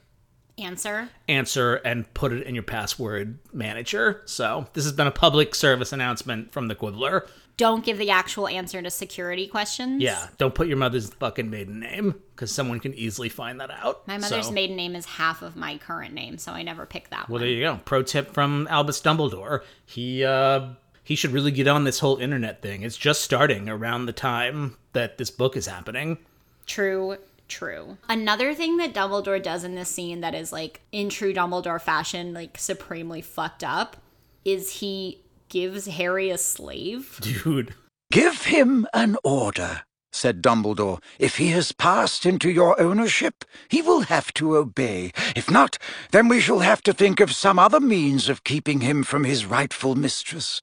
[0.57, 1.11] Answer.
[1.29, 4.23] answer and put it in your password manager.
[4.25, 7.27] So, this has been a public service announcement from the Quibbler.
[7.57, 10.03] Don't give the actual answer to security questions.
[10.03, 14.07] Yeah, don't put your mother's fucking maiden name because someone can easily find that out.
[14.09, 17.11] My mother's So- maiden name is half of my current name, so I never pick
[17.11, 17.35] that one.
[17.35, 17.41] Well, one.
[17.43, 17.81] there you go.
[17.85, 19.63] Pro tip from Albus Dumbledore.
[19.87, 20.71] He uh
[21.05, 22.83] he should really get on this whole internet thing.
[22.83, 26.19] It's just starting around the time that this book is happening.
[26.67, 27.99] True, true.
[28.09, 32.33] Another thing that Dumbledore does in this scene that is like in true Dumbledore fashion,
[32.35, 33.99] like supremely fucked up,
[34.45, 35.21] is he
[35.55, 37.17] gives Harry a slave.
[37.21, 37.75] Dude.
[38.11, 41.01] Give him an order, said Dumbledore.
[41.21, 45.13] If he has passed into your ownership, he will have to obey.
[45.37, 45.79] If not,
[46.11, 49.47] then we shall have to think of some other means of keeping him from his
[49.47, 50.61] rightful mistress.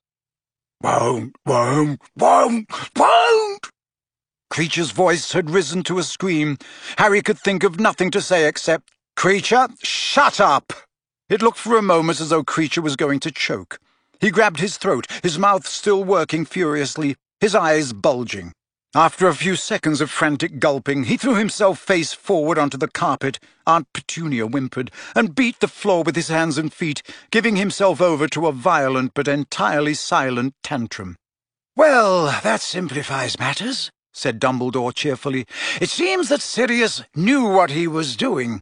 [0.82, 3.68] Won't, won't, won't, won't!
[4.52, 6.58] Kreacher's voice had risen to a scream.
[6.98, 10.74] Harry could think of nothing to say except, Kreacher, shut up!
[11.30, 13.80] It looked for a moment as though Kreacher was going to choke.
[14.22, 18.54] He grabbed his throat, his mouth still working furiously, his eyes bulging.
[18.94, 23.40] After a few seconds of frantic gulping, he threw himself face forward onto the carpet.
[23.66, 28.28] Aunt Petunia whimpered and beat the floor with his hands and feet, giving himself over
[28.28, 31.16] to a violent but entirely silent tantrum.
[31.76, 35.48] Well, that simplifies matters, said Dumbledore cheerfully.
[35.80, 38.62] It seems that Sirius knew what he was doing.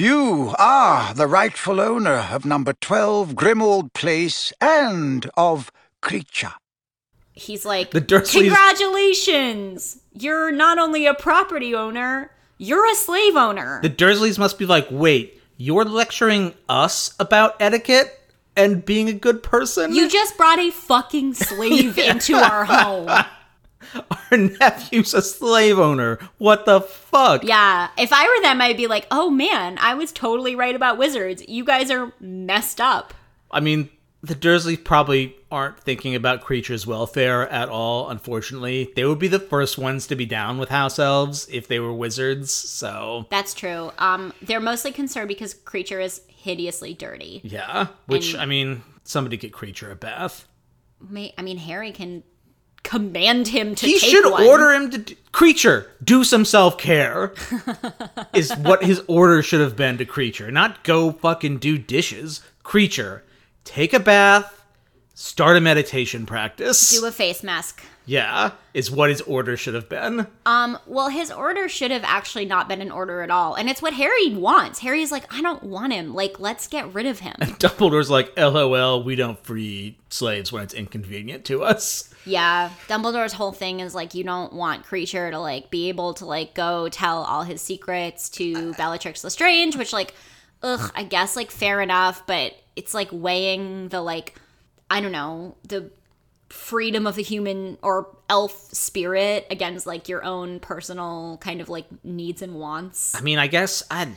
[0.00, 5.70] You are the rightful owner of number 12 Grimmauld Place and of
[6.02, 6.54] Kreacher.
[7.34, 10.00] He's like, The Dursleys- Congratulations!
[10.14, 13.80] You're not only a property owner, you're a slave owner.
[13.82, 18.18] The Dursleys must be like, wait, you're lecturing us about etiquette
[18.56, 19.94] and being a good person?
[19.94, 23.10] you just brought a fucking slave into our home.
[24.30, 26.18] Our nephew's a slave owner.
[26.38, 27.44] What the fuck?
[27.44, 30.98] Yeah, if I were them, I'd be like, oh man, I was totally right about
[30.98, 31.42] wizards.
[31.48, 33.14] You guys are messed up.
[33.50, 33.90] I mean,
[34.22, 38.92] the Dursleys probably aren't thinking about creatures' welfare at all, unfortunately.
[38.94, 41.92] They would be the first ones to be down with house elves if they were
[41.92, 43.90] wizards, so That's true.
[43.98, 47.40] Um, they're mostly concerned because Kreacher is hideously dirty.
[47.42, 47.88] yeah.
[48.06, 50.46] Which, And- I mean, somebody get Kreacher a bath.
[51.08, 52.22] May, I mean, Harry can
[52.82, 54.44] command him to He should one.
[54.46, 57.32] order him to d- Kreacher do some self care.
[58.34, 62.42] is what his order should have been to Kreacher, not go fucking do dishes.
[62.64, 63.22] Kreacher,
[63.64, 64.64] take a bath,
[65.14, 66.90] start a meditation practice.
[66.90, 67.82] do a face mask.
[68.10, 70.26] Yeah, is what his order should have been.
[70.44, 73.80] Um, well, his order should have actually not been an order at all, and it's
[73.80, 74.80] what Harry wants.
[74.80, 76.12] Harry's like, I don't want him.
[76.12, 77.36] Like, let's get rid of him.
[77.40, 83.32] and Dumbledore's like, "LOL, we don't free slaves when it's inconvenient to us." yeah, Dumbledore's
[83.32, 86.88] whole thing is like, you don't want Kreacher to like be able to like go
[86.88, 90.14] tell all his secrets to Bellatrix Lestrange, which like,
[90.64, 94.34] ugh, I guess like fair enough, but it's like weighing the like,
[94.90, 95.92] I don't know, the
[96.50, 101.86] freedom of the human or elf spirit against like your own personal kind of like
[102.04, 103.14] needs and wants.
[103.14, 104.08] I mean, I guess I,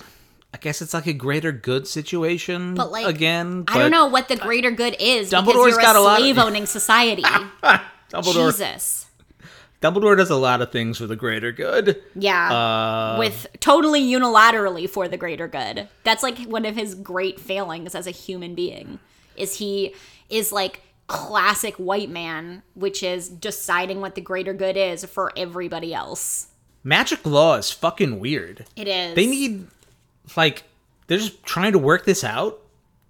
[0.54, 2.76] I guess it's like a greater good situation.
[2.76, 5.96] But, like, again, I don't know what the greater good is because Dumbledore's you're got
[5.96, 7.24] a a lot of- slave owning society.
[8.12, 8.48] Dumbledore.
[8.52, 9.06] Jesus.
[9.82, 12.02] Dumbledore does a lot of things for the greater good.
[12.15, 12.54] Yeah.
[12.54, 15.89] Uh, With totally unilaterally for the greater good.
[16.04, 19.00] That's like one of his great failings as a human being.
[19.36, 19.93] Is he
[20.30, 20.82] is like
[21.13, 26.47] classic white man, which is deciding what the greater good is for everybody else.
[26.84, 28.65] magic law is fucking weird.
[28.76, 29.15] It is.
[29.15, 29.67] They need,
[30.36, 30.63] like,
[31.08, 32.60] they're just trying to work this out.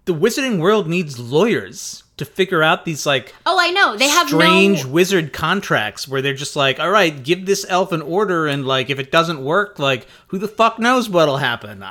[0.05, 3.95] The wizarding world needs lawyers to figure out these like Oh, I know.
[3.95, 7.91] They have strange no wizard contracts where they're just like, all right, give this elf
[7.93, 11.83] an order, and like if it doesn't work, like who the fuck knows what'll happen?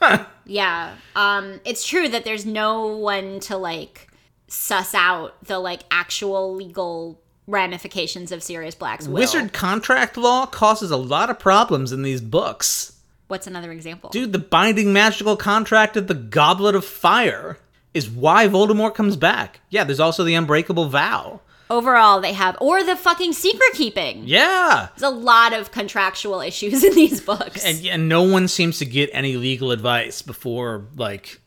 [0.48, 0.94] Yeah.
[1.16, 4.06] Um it's true that there's no one to like
[4.48, 9.14] suss out the like actual legal ramifications of Sirius Black's will.
[9.14, 12.92] Wizard contract law causes a lot of problems in these books.
[13.28, 14.10] What's another example?
[14.10, 17.58] Dude, the binding magical contract of the Goblet of Fire
[17.92, 19.60] is why Voldemort comes back.
[19.70, 21.40] Yeah, there's also the Unbreakable Vow.
[21.68, 24.22] Overall, they have or the fucking secret keeping.
[24.24, 24.88] Yeah.
[24.96, 27.64] There's a lot of contractual issues in these books.
[27.64, 31.40] And, and no one seems to get any legal advice before, like,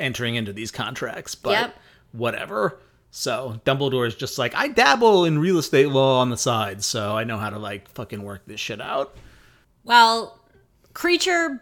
[0.00, 1.36] entering into these contracts.
[1.36, 1.76] But Yep.
[2.12, 2.78] Whatever.
[3.10, 7.16] So Dumbledore is just like, I dabble in real estate law on the side, so
[7.16, 9.16] I know how to, like, fucking work this shit out.
[9.84, 10.40] well,
[10.94, 11.60] Kreacher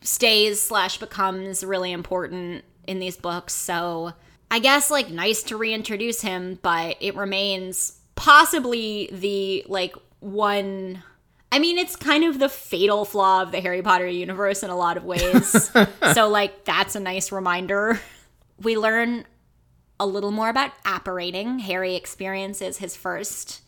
[0.00, 4.12] stays slash becomes really important in these books, so
[4.50, 11.02] I guess like nice to reintroduce him, but it remains possibly the like one
[11.50, 14.76] I mean, it's kind of the fatal flaw of the Harry Potter universe in a
[14.76, 15.70] lot of ways.
[16.12, 18.00] so, like, that's a nice reminder.
[18.60, 19.24] We learn
[20.04, 21.60] a little more about apparating.
[21.60, 23.62] Harry experiences his first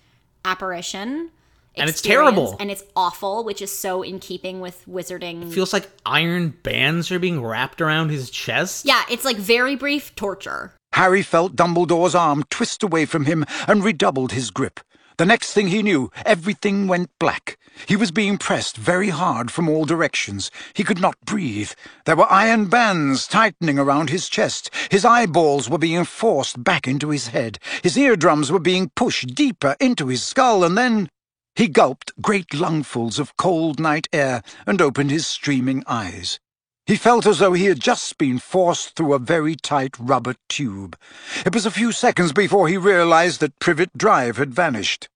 [0.45, 1.31] apparition.
[1.79, 2.57] And it's terrible.
[2.61, 5.53] And it's awful, which is so in keeping with wizarding.
[5.53, 8.85] Feels like iron bands are being wrapped around his chest.
[8.85, 10.73] yeah, it's like very brief torture.
[10.93, 14.81] Harry felt Dumbledore's arm twist away from him and redoubled his grip.
[15.19, 17.57] The next thing he knew, everything went black.
[17.87, 20.51] He was being pressed very hard from all directions.
[20.75, 21.71] He could not breathe.
[22.05, 24.71] There were iron bands tightening around his chest.
[24.91, 27.59] His eyeballs were being forced back into his head.
[27.83, 31.09] His eardrums were being pushed deeper into his skull, and then
[31.55, 36.39] he gulped great lungfuls of cold night air and opened his streaming eyes.
[36.87, 40.97] He felt as though he had just been forced through a very tight rubber tube.
[41.45, 45.09] It was a few seconds before he realized that Privet Drive had vanished.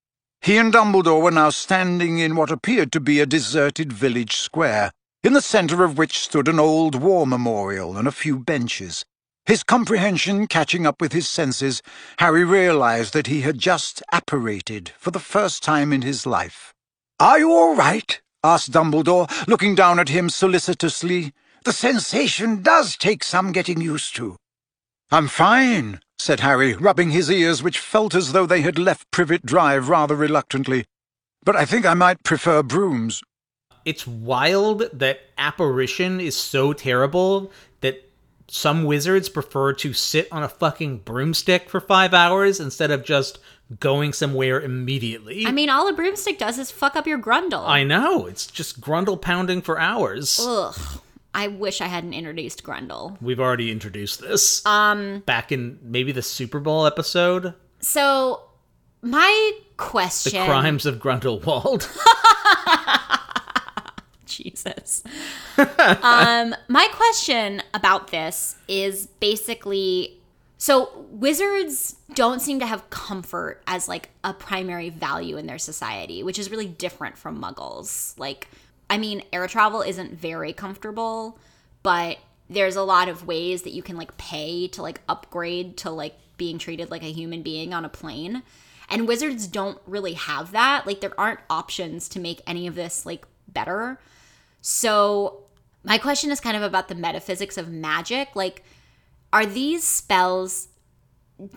[0.43, 4.91] He and Dumbledore were now standing in what appeared to be a deserted village square,
[5.23, 9.05] in the centre of which stood an old war memorial and a few benches.
[9.45, 11.83] His comprehension catching up with his senses,
[12.21, 16.73] Harry realized that he had just apparated for the first time in his life.
[17.19, 18.19] Are you all right?
[18.43, 21.35] asked Dumbledore, looking down at him solicitously.
[21.67, 24.37] The sensation does take some getting used to.
[25.11, 29.45] I'm fine, said Harry, rubbing his ears, which felt as though they had left Privet
[29.45, 30.85] Drive rather reluctantly.
[31.43, 33.23] But I think I might prefer brooms.
[33.85, 37.51] It's wild that apparition is so terrible
[37.81, 38.11] that
[38.49, 43.39] some wizards prefer to sit on a fucking broomstick for five hours instead of just
[43.79, 45.47] going somewhere immediately.
[45.47, 47.67] I mean, all a broomstick does is fuck up your grundle.
[47.67, 48.27] I know.
[48.27, 50.39] It's just grundle pounding for hours.
[50.43, 51.01] Ugh.
[51.35, 53.17] I wish I hadn't introduced Grundle.
[53.21, 54.65] We've already introduced this.
[54.67, 57.55] Um back in maybe the Super Bowl episode.
[57.81, 58.43] So
[59.03, 61.89] my question The Crimes of Grundlewald.
[64.27, 65.03] Jesus.
[65.59, 70.19] um, my question about this is basically
[70.59, 76.23] so wizards don't seem to have comfort as like a primary value in their society,
[76.23, 78.19] which is really different from muggles.
[78.19, 78.49] Like,
[78.91, 81.39] I mean, air travel isn't very comfortable,
[81.85, 82.19] but
[82.51, 86.17] there's a lot of ways that you can like pay to like upgrade to like
[86.37, 88.43] being treated like a human being on a plane.
[88.89, 90.85] And wizards don't really have that.
[90.85, 94.01] Like, there aren't options to make any of this like better.
[94.61, 95.45] So,
[95.85, 98.35] my question is kind of about the metaphysics of magic.
[98.35, 98.65] Like,
[99.33, 100.67] are these spells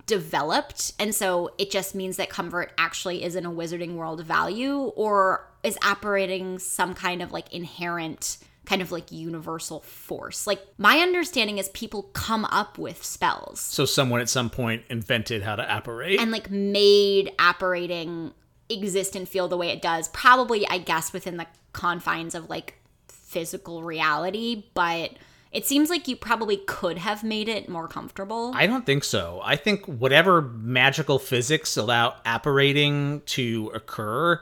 [0.06, 4.78] developed and so it just means that comfort actually is in a wizarding world value
[4.96, 11.00] or is operating some kind of like inherent kind of like universal force like my
[11.00, 15.78] understanding is people come up with spells so someone at some point invented how to
[15.78, 16.20] apparate.
[16.20, 18.32] and like made apparating
[18.70, 22.76] exist and feel the way it does probably i guess within the confines of like
[23.10, 25.12] physical reality but
[25.54, 29.40] it seems like you probably could have made it more comfortable I don't think so.
[29.44, 34.42] I think whatever magical physics allow apparating to occur,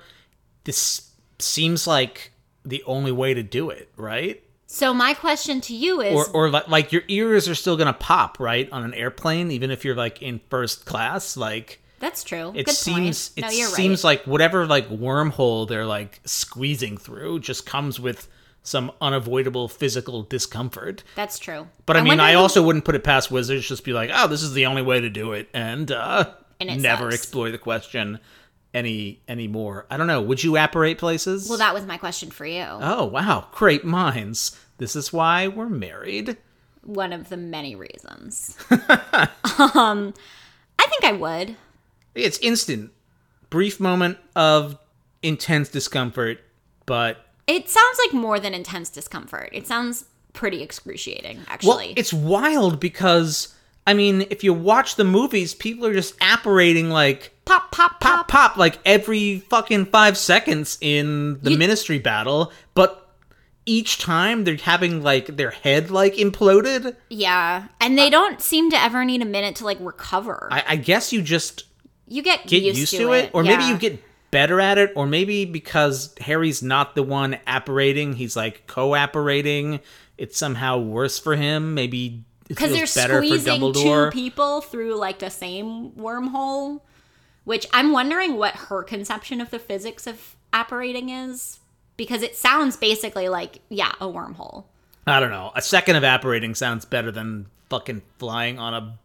[0.64, 1.11] this
[1.44, 2.32] seems like
[2.64, 4.44] the only way to do it, right?
[4.68, 7.92] so my question to you is Or, or li- like your ears are still gonna
[7.92, 11.36] pop, right, on an airplane, even if you're like in first class.
[11.36, 13.38] Like that's true it Good seems, point.
[13.38, 18.28] it no seems right like whatever like wormhole they're like squeezing through just comes with
[18.64, 21.04] some unavoidable physical discomfort.
[21.16, 23.92] that's true But I, mean, wonder I also wouldn't put it past wizards just be
[23.94, 26.30] like, oh, this is the only way to do it, and uh,
[26.60, 28.20] And never explore the question
[28.74, 29.86] any anymore.
[29.90, 30.22] I don't know.
[30.22, 31.50] Would you apparate places?
[31.50, 34.58] well that was my question for you oh wow, great minds.
[34.78, 36.38] This is why we're married.
[36.84, 38.58] one of the many reasons
[39.76, 40.14] um
[40.80, 41.56] i think i would
[42.16, 42.92] It's instant,
[43.52, 44.78] brief moment of
[45.22, 46.40] intense discomfort,
[46.88, 49.50] but It sounds like more than intense discomfort.
[49.54, 51.70] It sounds pretty excruciating, actually.
[51.90, 53.54] well, it's wild because
[53.86, 58.00] I mean, if you watch the movies, people are just apparating like pop, pop, pop
[58.00, 58.28] pop.
[58.28, 62.98] pop like every fucking five seconds in the You- ministry battle but
[63.66, 68.82] each time they're having like their head like imploded Yeah, and they don't seem to
[68.82, 70.48] ever need a minute to like recover.
[70.52, 71.66] i, I guess you just
[72.08, 75.44] you get, get used, to, it, or maybe you get better at it or maybe
[75.46, 79.80] because harry's not the one apparating he's like co-apparating
[80.18, 85.20] it's somehow worse for him maybe because they're better for squeezing two people through like
[85.20, 86.82] the same wormhole.
[87.44, 91.60] Which I'm wondering what her conception of the physics of apparating is,
[91.98, 94.66] because it sounds basically like yeah, a wormhole.
[95.08, 95.52] I don't know.
[95.56, 99.00] A second of apparating sounds better than fucking flying on a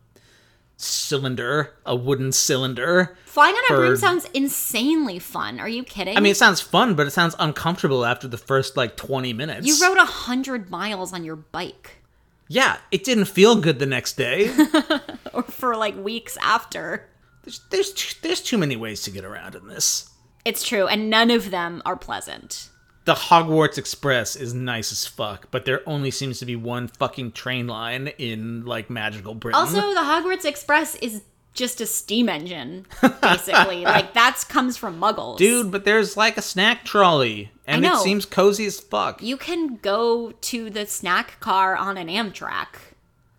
[0.76, 3.16] cylinder, a wooden cylinder.
[3.24, 5.58] Flying on a broom sounds insanely fun.
[5.58, 6.16] Are you kidding?
[6.16, 9.66] I mean, it sounds fun, but it sounds uncomfortable after the first like 20 minutes.
[9.66, 12.02] you rode a hundred miles on your bike.
[12.48, 14.54] Yeah, it didn't feel good the next day.
[15.32, 17.08] or for like weeks after.
[17.46, 20.10] There's, there's, too, there's too many ways to get around in this.
[20.44, 22.68] It's true, and none of them are pleasant.
[23.04, 27.32] The Hogwarts Express is nice as fuck, but there only seems to be one fucking
[27.32, 29.60] train line in like magical Britain.
[29.60, 31.22] Also, the Hogwarts Express is
[31.54, 32.84] just a steam engine,
[33.22, 33.84] basically.
[33.84, 38.26] like that's comes from Muggles, Dude, but there's like a snack trolley, and it seems
[38.26, 39.22] cozy as fuck.
[39.22, 42.66] You can go to the snack car on an Amtrak.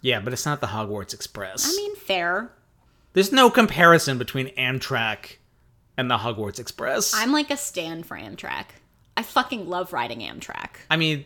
[0.01, 1.69] yeah, but it's not the Hogwarts Express.
[1.69, 2.51] I mean, fair.
[3.18, 5.38] There's no comparison between Amtrak
[5.97, 7.15] and the Hogwarts Express.
[7.15, 8.65] I'm like a stand for Amtrak.
[9.18, 10.76] I fucking love riding Amtrak.
[10.91, 11.26] I mean,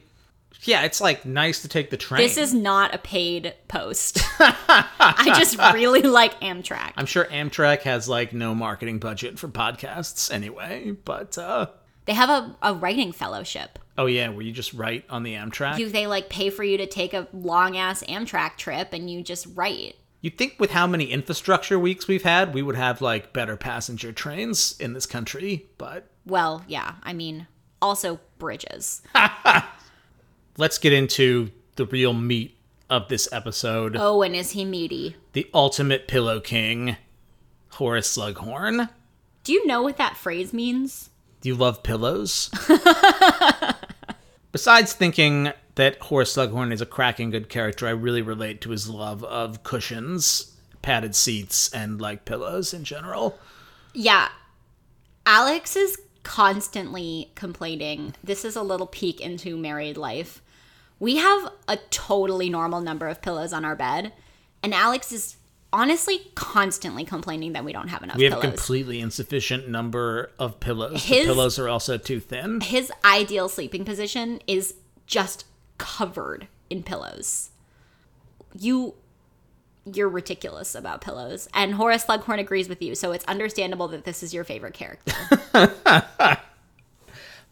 [0.61, 2.21] yeah, it's like nice to take the train.
[2.21, 4.19] This is not a paid post.
[4.39, 6.93] I just really like Amtrak.
[6.95, 11.67] I'm sure Amtrak has like no marketing budget for podcasts anyway, but uh
[12.05, 13.79] They have a, a writing fellowship.
[13.97, 15.77] oh yeah, where you just write on the Amtrak.
[15.77, 19.21] You, they like pay for you to take a long ass Amtrak trip and you
[19.23, 19.97] just write.
[20.21, 24.11] You'd think with how many infrastructure weeks we've had, we would have like better passenger
[24.11, 27.47] trains in this country, but Well, yeah, I mean,
[27.81, 29.01] also bridges.
[30.57, 32.55] let's get into the real meat
[32.89, 33.95] of this episode.
[33.97, 35.15] Oh, and is he meaty?
[35.33, 36.97] The ultimate pillow king,
[37.69, 38.89] Horace Slughorn.
[39.43, 41.09] Do you know what that phrase means?
[41.41, 42.51] Do you love pillows?
[44.51, 48.89] Besides thinking that Horace Slughorn is a cracking good character, I really relate to his
[48.89, 53.39] love of cushions, padded seats, and like pillows in general.
[53.93, 54.29] Yeah.
[55.25, 58.13] Alex is constantly complaining.
[58.23, 60.41] This is a little peek into married life.
[60.99, 64.13] We have a totally normal number of pillows on our bed,
[64.61, 65.37] and Alex is
[65.73, 68.55] honestly constantly complaining that we don't have enough We have a pillows.
[68.59, 71.05] completely insufficient number of pillows.
[71.05, 72.59] His- the pillows are also too thin.
[72.61, 74.75] His ideal sleeping position is
[75.07, 75.45] just
[75.81, 77.49] covered in pillows.
[78.57, 78.95] You
[79.83, 81.49] you're ridiculous about pillows.
[81.55, 85.11] And Horace Slughorn agrees with you, so it's understandable that this is your favorite character.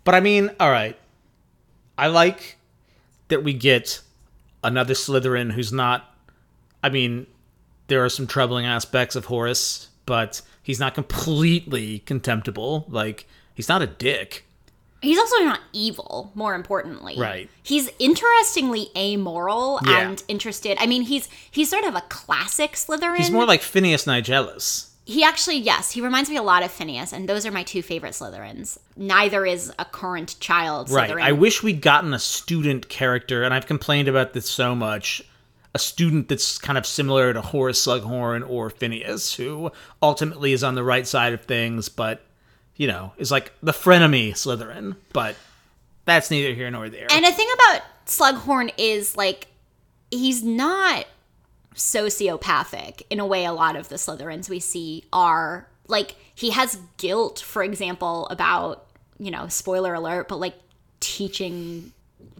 [0.09, 0.97] But I mean, all right.
[1.95, 2.57] I like
[3.27, 4.01] that we get
[4.63, 6.15] another Slytherin who's not.
[6.83, 7.27] I mean,
[7.87, 12.85] there are some troubling aspects of Horace, but he's not completely contemptible.
[12.89, 14.45] Like, he's not a dick.
[15.01, 17.15] He's also not evil, more importantly.
[17.17, 17.49] Right.
[17.63, 19.99] He's interestingly amoral Yeah.
[20.09, 20.77] and interested.
[20.79, 23.17] I mean, he's he's sort of a classic Slytherin.
[23.17, 24.87] He's more like Phineas Nigellus.
[25.05, 27.81] He actually, yes, he reminds me a lot of Phineas, and those are my two
[27.81, 28.77] favorite Slytherins.
[28.95, 31.09] Neither is a current child Right.
[31.11, 35.23] I wish we'd gotten a student character, and I've complained about this so much.
[35.73, 39.71] A student that's kind of similar to Horace Slughorn or Phineas, who
[40.01, 42.23] ultimately is on the right side of things, but,
[42.79, 44.95] you know, is like the frenemy Slytherin.
[45.13, 45.35] But
[46.05, 47.07] that's neither here nor there.
[47.11, 49.47] And the thing about Slughorn is like
[50.09, 51.05] he's not
[51.75, 55.67] sociopathic in a way a lot of the Slytherins we see are.
[55.87, 58.87] Like he has guilt, for example, about,
[59.19, 60.55] you know, spoiler alert, but like
[61.01, 61.91] teaching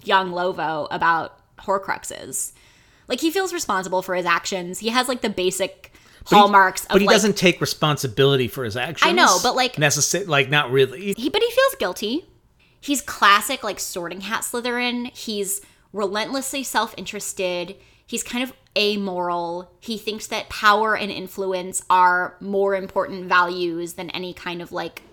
[0.06, 2.54] young Lovo about Horcruxes.
[3.10, 4.80] Like he feels responsible for his actions.
[4.80, 5.92] He has like the basic
[6.26, 9.10] hallmarks but of he like doesn't take responsibility for his actions.
[9.10, 11.14] I know, but, like- necessary, like not really.
[11.14, 12.26] he but he feels guilty.
[12.82, 15.16] He's classic like sorting hat Slytherin.
[15.16, 15.62] He's
[15.92, 17.76] relentlessly self-interested.
[18.06, 19.72] He's kind of amoral.
[19.80, 25.04] He thinks that power and influence are more important values than any kind of like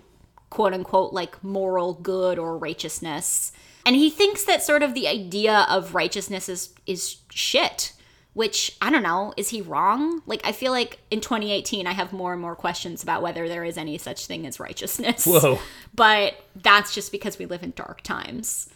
[0.49, 3.51] quote unquote like moral good or righteousness.
[3.85, 7.93] And he thinks that sort of the idea of righteousness is is shit.
[8.37, 10.21] Which I don't know, is he wrong?
[10.27, 13.63] Like I feel like in 2018 I have more and more questions about whether there
[13.63, 15.25] is any such thing as righteousness.
[15.25, 15.57] Whoa.
[15.95, 18.69] But that's just because we live in dark times.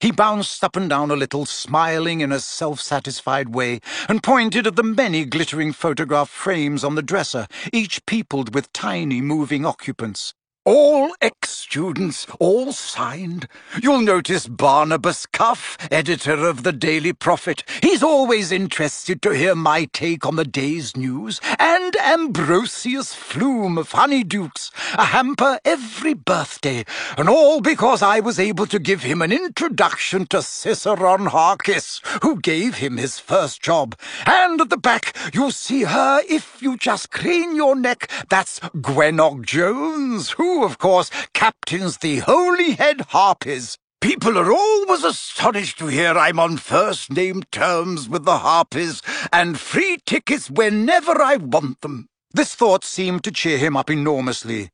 [0.00, 3.78] He bounced up and down a little, smiling in a self satisfied way,
[4.08, 9.20] and pointed at the many glittering photograph frames on the dresser, each peopled with tiny
[9.20, 10.34] moving occupants.
[10.66, 13.48] All ex students, all signed.
[13.80, 17.64] You'll notice Barnabas Cuff, editor of the Daily Prophet.
[17.80, 21.40] He's always interested to hear my take on the day's news.
[21.58, 26.84] And Ambrosius Flume of Honeydukes, a hamper every birthday.
[27.16, 32.40] And all because I was able to give him an introduction to Ciceron Harkiss, who
[32.40, 33.96] gave him his first job.
[34.26, 38.10] And at the back, you'll see her if you just crane your neck.
[38.28, 43.78] That's Gwenog Jones, who, of course, captains the Holyhead Harpies.
[44.00, 49.58] People are always astonished to hear I'm on first name terms with the Harpies and
[49.58, 52.08] free tickets whenever I want them.
[52.32, 54.70] This thought seemed to cheer him up enormously.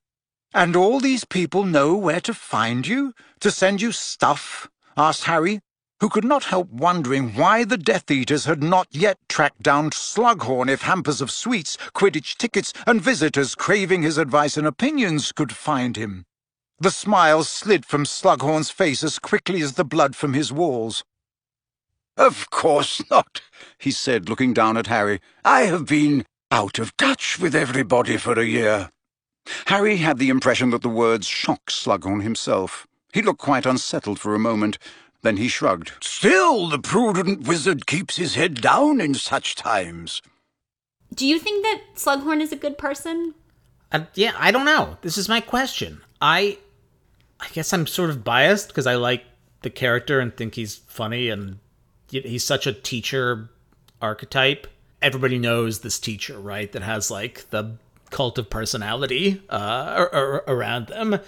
[0.55, 3.13] And all these people know where to find you?
[3.41, 4.69] To send you stuff?
[4.97, 5.61] asked Harry,
[6.01, 10.69] who could not help wondering why the Death Eaters had not yet tracked down Slughorn
[10.69, 15.97] if hampers of sweets, Quidditch tickets, and visitors craving his advice and opinions could find
[15.97, 16.27] him.
[16.79, 21.05] The smile slid from Slughorn's face as quickly as the blood from his walls.
[22.19, 23.41] Of course not,
[23.79, 25.21] he said, looking down at Harry.
[25.45, 28.91] I have been out of touch with everybody for a year.
[29.67, 32.87] Harry had the impression that the words shocked Slughorn himself.
[33.13, 34.79] He looked quite unsettled for a moment.
[35.27, 35.91] Then he shrugged.
[36.01, 40.23] Still, the prudent wizard keeps his head down in such times.
[41.13, 43.35] Do you think that Slughorn is a good person?
[43.91, 44.99] Uh, yeah, I don't know.
[45.03, 46.01] This is my question.
[46.21, 46.59] I,
[47.41, 49.25] I guess I'm sort of biased because I like
[49.63, 51.59] the character and think he's funny and
[52.09, 53.51] he's such a teacher
[54.01, 54.69] archetype.
[55.03, 56.71] Everybody knows this teacher, right?
[56.71, 57.79] That has like the
[58.11, 59.55] cult of personality uh,
[59.97, 61.19] ar- ar- around them.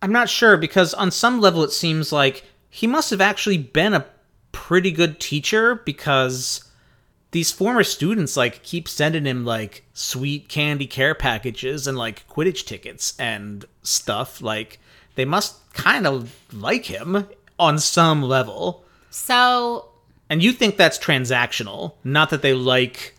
[0.00, 2.42] I'm not sure because on some level it seems like
[2.76, 4.04] he must have actually been a
[4.52, 6.62] pretty good teacher because
[7.30, 12.66] these former students like keep sending him like sweet candy care packages and like Quidditch
[12.66, 14.42] tickets and stuff.
[14.42, 14.78] Like
[15.14, 17.26] they must kind of like him
[17.58, 18.84] on some level.
[19.08, 19.88] So
[20.28, 23.14] And you think that's transactional, not that they like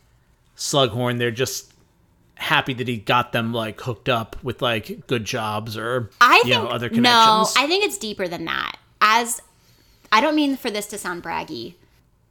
[0.55, 1.17] Slughorn.
[1.17, 1.73] They're just
[2.35, 6.53] happy that he got them like hooked up with like good jobs or I you
[6.53, 7.63] think know other connections no.
[7.63, 8.77] I think it's deeper than that.
[9.01, 9.41] As
[10.11, 11.75] I don't mean for this to sound braggy,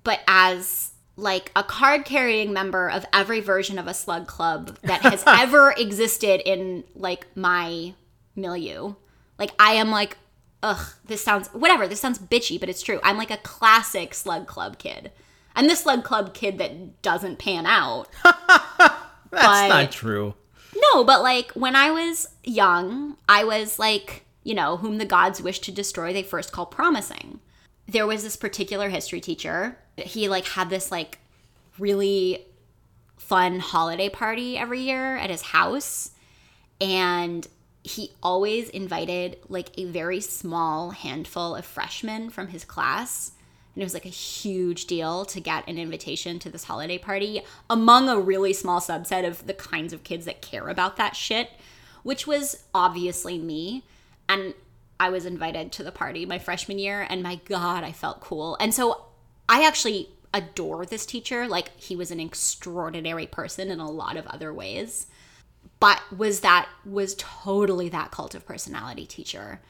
[0.04, 5.00] but as like a card carrying member of every version of a slug club that
[5.02, 7.94] has ever existed in like my
[8.34, 8.94] milieu.
[9.38, 10.18] Like I am like,
[10.62, 13.00] ugh, this sounds whatever, this sounds bitchy, but it's true.
[13.02, 15.10] I'm like a classic slug club kid.
[15.54, 18.08] I'm the slug club kid that doesn't pan out.
[18.24, 18.92] that's
[19.30, 20.34] but- not true.
[20.92, 25.40] No, but like when I was young, I was like, you know, whom the gods
[25.40, 27.40] wish to destroy, they first call promising.
[27.88, 29.78] There was this particular history teacher.
[29.96, 31.18] He like had this like
[31.78, 32.46] really
[33.16, 36.10] fun holiday party every year at his house.
[36.80, 37.46] And
[37.82, 43.32] he always invited like a very small handful of freshmen from his class.
[43.74, 47.42] And it was like a huge deal to get an invitation to this holiday party
[47.70, 51.50] among a really small subset of the kinds of kids that care about that shit,
[52.02, 53.84] which was obviously me.
[54.28, 54.54] And
[54.98, 58.56] I was invited to the party my freshman year, and my God, I felt cool.
[58.60, 59.06] And so
[59.48, 61.46] I actually adore this teacher.
[61.46, 65.06] Like, he was an extraordinary person in a lot of other ways.
[65.80, 69.60] But was that was totally that cult of personality teacher.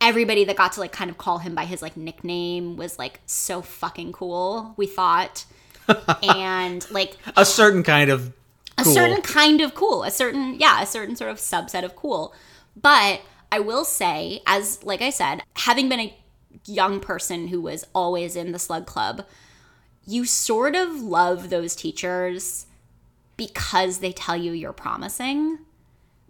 [0.00, 3.20] Everybody that got to like kind of call him by his like nickname was like
[3.24, 5.44] so fucking cool we thought.
[6.22, 8.32] And like A certain kind of
[8.76, 10.02] a certain kind of cool.
[10.02, 12.34] A certain yeah a certain sort of subset of cool.
[12.76, 13.20] But
[13.54, 16.16] i will say as like i said having been a
[16.66, 19.24] young person who was always in the slug club
[20.06, 22.66] you sort of love those teachers
[23.36, 25.58] because they tell you you're promising.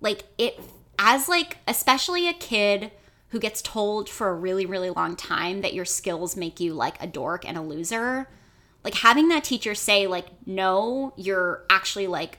[0.01, 0.59] Like it
[0.99, 2.93] as like especially a kid
[3.29, 7.03] who gets told for a really really long time that your skills make you like
[7.03, 8.29] a dork and a loser
[8.85, 12.39] like having that teacher say like no you're actually like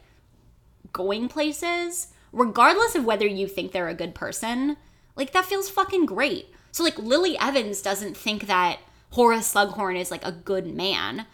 [0.93, 4.75] going places regardless of whether you think they're a good person
[5.15, 8.77] like that feels fucking great so like lily evans doesn't think that
[9.11, 11.25] horace slughorn is like a good man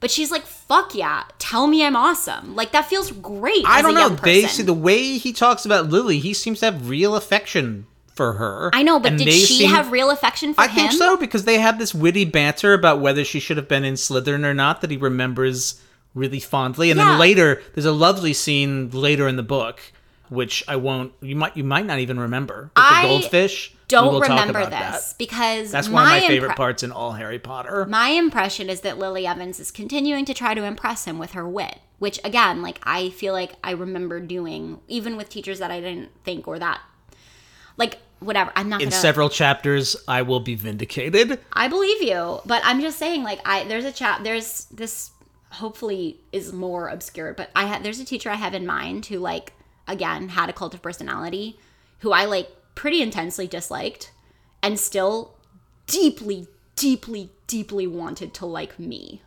[0.00, 3.94] but she's like fuck yeah tell me i'm awesome like that feels great I don't
[3.94, 4.08] know.
[4.10, 6.18] They see the way he talks about Lily.
[6.18, 8.70] He seems to have real affection for her.
[8.72, 10.92] i know but and did she seem- have real affection for I him I think
[10.92, 14.44] so because they have this witty banter about whether she should have been in Slytherin
[14.44, 15.80] or not that he remembers
[16.14, 16.90] really fondly.
[16.90, 17.10] And Yeah.
[17.10, 19.80] then later, there's a lovely scene later in the book,
[20.30, 21.12] which I won't.
[21.20, 22.70] You might you might not even remember.
[22.76, 23.74] With I the goldfish.
[23.88, 25.14] Don't remember this that.
[25.16, 27.86] because That's one of my favorite parts in all Harry Potter.
[27.86, 31.48] My impression is that Lily Evans is continuing to try to impress him with her
[31.48, 35.80] wit, which again, like I feel like I remember doing even with teachers that I
[35.80, 36.82] didn't think were that
[37.78, 38.52] like whatever.
[38.54, 41.40] I'm not in gonna several chapters, I will be vindicated.
[41.54, 45.12] I believe you, but I'm just saying like I there's a chat there's this
[45.52, 49.18] hopefully is more obscure, but I had there's a teacher I have in mind who
[49.18, 49.54] like
[49.88, 51.58] again had a cult of personality
[52.00, 54.12] who I like pretty intensely disliked
[54.62, 55.34] and still
[55.86, 59.22] deeply deeply deeply wanted to like me.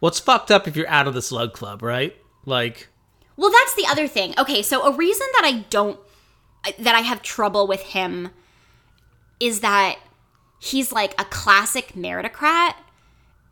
[0.00, 2.16] What's fucked up if you're out of the Slug Club, right?
[2.44, 2.88] Like,
[3.36, 4.34] Well, that's the other thing.
[4.36, 6.00] Okay, so a reason that I don't
[6.78, 8.30] that I have trouble with him
[9.38, 9.98] is that
[10.60, 12.74] he's like a classic meritocrat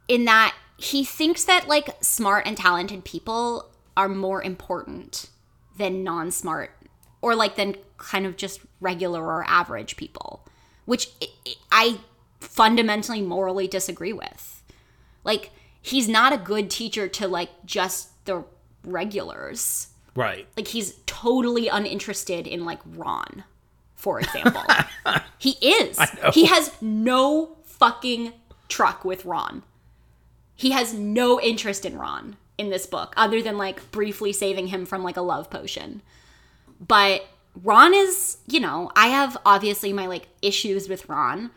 [0.08, 5.28] in that he thinks that like smart and talented people are more important
[5.76, 6.76] than non-smart
[7.22, 10.46] or like than kind of just regular or average people,
[10.84, 11.08] which
[11.72, 11.98] i-
[12.40, 14.62] fundamentally morally disagree with.
[15.24, 15.50] Like
[15.82, 18.44] he's not a good teacher to like just the
[18.84, 19.88] regulars.
[20.14, 20.46] right.
[20.56, 23.44] Like he's totally uninterested in like Ron,
[23.94, 24.62] for example.
[25.38, 25.98] he is.
[26.32, 28.32] He has no fucking
[28.68, 29.62] truck with Ron.
[30.54, 34.86] He has no interest in Ron in this book, other than like briefly saving him
[34.86, 36.02] from like a love potion.
[36.86, 37.26] But
[37.62, 41.50] Ron is, you know, I have obviously my like issues with Ron,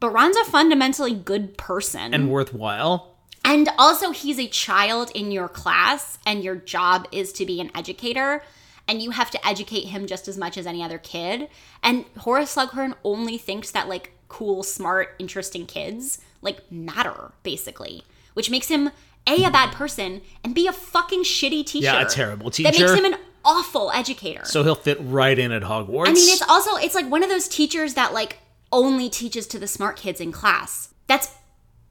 [0.00, 2.12] but Ron's a fundamentally good person.
[2.12, 3.12] And worthwhile.
[3.44, 7.70] And also, he's a child in your class, and your job is to be an
[7.76, 8.42] educator,
[8.88, 11.48] and you have to educate him just as much as any other kid.
[11.80, 18.02] And Horace Slughorn only thinks that, like, cool, smart, interesting kids, like, matter, basically,
[18.34, 18.90] which makes him
[19.26, 21.86] A, a bad person, and B, a fucking shitty teacher.
[21.86, 22.70] Yeah, a terrible teacher.
[22.70, 24.44] That makes him an awful educator.
[24.44, 26.08] So he'll fit right in at Hogwarts.
[26.08, 28.38] I mean, it's also it's like one of those teachers that like
[28.72, 30.92] only teaches to the smart kids in class.
[31.06, 31.32] That's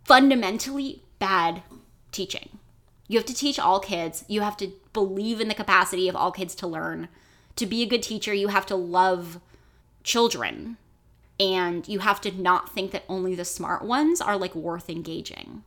[0.04, 1.64] fundamentally bad
[2.12, 2.60] teaching.
[3.08, 4.26] You have to teach all kids.
[4.28, 7.08] You have to believe in the capacity of all kids to learn.
[7.58, 9.40] To be a good teacher, you have to love
[10.04, 10.78] children.
[11.40, 15.64] And you have to not think that only the smart ones are like worth engaging.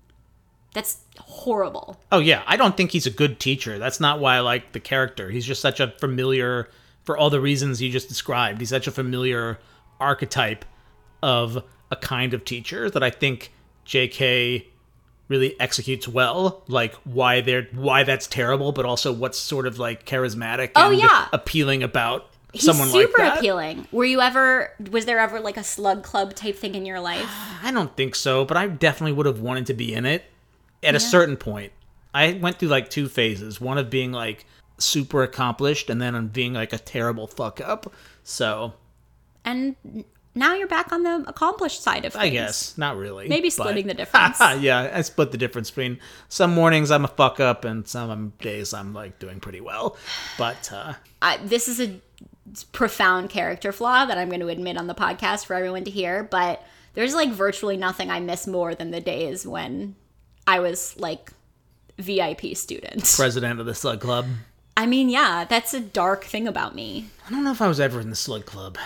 [0.78, 1.98] That's horrible.
[2.12, 3.80] Oh yeah, I don't think he's a good teacher.
[3.80, 5.28] That's not why I like the character.
[5.28, 6.68] He's just such a familiar
[7.02, 8.60] for all the reasons you just described.
[8.60, 9.58] He's such a familiar
[9.98, 10.64] archetype
[11.20, 13.50] of a kind of teacher that I think
[13.86, 14.66] JK
[15.26, 20.06] really executes well like why they're why that's terrible but also what's sort of like
[20.06, 21.26] charismatic Oh, and yeah.
[21.32, 23.38] appealing about He's someone like super that.
[23.38, 23.88] appealing.
[23.90, 27.28] Were you ever was there ever like a slug club type thing in your life?
[27.64, 30.24] I don't think so, but I definitely would have wanted to be in it
[30.82, 31.72] at a certain point.
[32.14, 34.46] I went through like two phases, one of being like
[34.78, 37.92] super accomplished and then on being like a terrible fuck up.
[38.24, 38.74] So,
[39.44, 39.76] And
[40.34, 42.22] now you're back on the accomplished side of things.
[42.24, 43.28] I guess not really.
[43.28, 44.38] Maybe but- splitting the difference.
[44.40, 45.98] yeah, I split the difference between
[46.28, 49.96] some mornings I'm a fuck up and some days I'm like doing pretty well.
[50.38, 52.00] But uh I, this is a
[52.72, 56.22] profound character flaw that I'm going to admit on the podcast for everyone to hear,
[56.24, 56.62] but
[56.94, 59.96] there's like virtually nothing I miss more than the days when
[60.48, 61.30] I was like
[61.98, 63.12] VIP student.
[63.14, 64.26] president of the Slug Club.
[64.78, 67.08] I mean, yeah, that's a dark thing about me.
[67.26, 68.78] I don't know if I was ever in the Slug Club.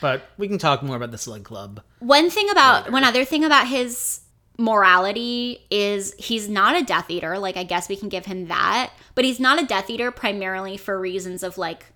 [0.00, 1.82] But we can talk more about the Slug Club.
[1.98, 4.20] One thing about one other thing about his
[4.58, 7.38] morality is he's not a Death Eater.
[7.38, 10.78] Like I guess we can give him that, but he's not a Death Eater primarily
[10.78, 11.86] for reasons of like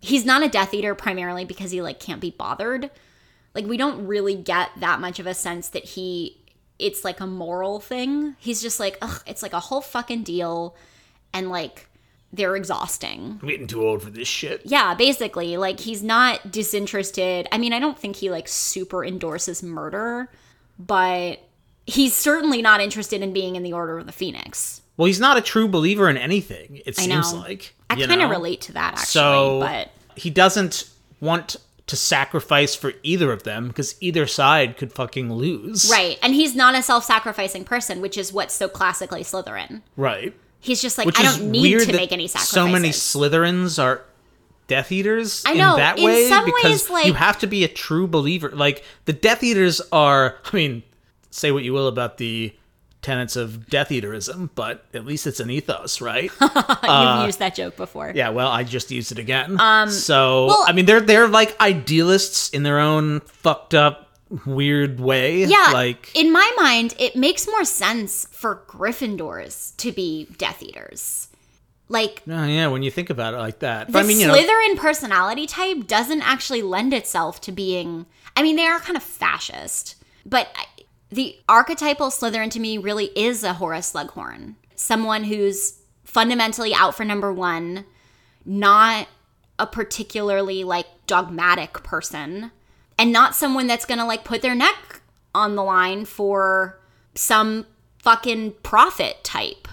[0.00, 2.90] he's not a Death Eater primarily because he like can't be bothered.
[3.54, 6.39] Like we don't really get that much of a sense that he
[6.80, 8.36] it's like a moral thing.
[8.38, 10.74] He's just like, ugh, it's like a whole fucking deal,
[11.32, 11.86] and like
[12.32, 13.38] they're exhausting.
[13.42, 14.62] I'm getting too old for this shit.
[14.64, 17.48] Yeah, basically, like he's not disinterested.
[17.52, 20.30] I mean, I don't think he like super endorses murder,
[20.78, 21.40] but
[21.86, 24.82] he's certainly not interested in being in the Order of the Phoenix.
[24.96, 26.82] Well, he's not a true believer in anything.
[26.84, 31.56] It seems like I kind of relate to that actually, So but he doesn't want
[31.90, 35.90] to sacrifice for either of them because either side could fucking lose.
[35.90, 36.18] right.
[36.22, 39.82] And he's not a self-sacrificing person, which is what's so classically Slytherin.
[39.96, 40.34] Right.
[40.60, 42.54] He's just like Which I don't need to make any sacrifices.
[42.54, 44.02] So many Slytherins are
[44.66, 47.46] Death Eaters I know, in that in way some because ways, like- you have to
[47.46, 48.50] be a true believer.
[48.50, 50.36] Like the Death Eaters are.
[50.44, 50.82] I mean,
[51.30, 52.54] say what you will about the
[53.02, 56.30] tenets of Death Eaterism, but at least it's an ethos, right?
[56.40, 58.12] You've used that joke before.
[58.14, 59.58] Yeah, well, I just used it again.
[59.60, 64.10] Um, so well- I mean, they're they're like idealists in their own fucked up,
[64.46, 65.44] weird way.
[65.44, 71.28] Yeah, like in my mind, it makes more sense for Gryffindors to be Death Eaters.
[71.88, 73.88] Like oh, yeah, when you think about it like that.
[73.88, 78.06] the But I mean, you know, Slytherin personality type doesn't actually lend itself to being.
[78.36, 80.66] I mean, they are kind of fascist, but I-
[81.10, 87.04] the archetypal Slytherin to me really is a Horace Slughorn, someone who's fundamentally out for
[87.04, 87.84] number one,
[88.44, 89.08] not
[89.58, 92.52] a particularly like dogmatic person,
[92.98, 95.02] and not someone that's gonna like put their neck
[95.34, 96.80] on the line for
[97.14, 97.66] some
[97.98, 99.68] fucking profit type.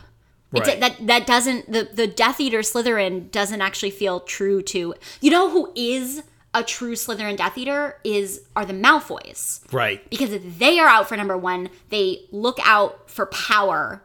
[0.54, 4.96] It d- that that doesn't the the Death Eater Slytherin doesn't actually feel true to
[5.22, 6.24] you know who is
[6.60, 10.08] a true Slytherin Death Eater is are the Malfoys right.
[10.10, 11.70] because they are out for number one.
[11.90, 14.02] They look out for power,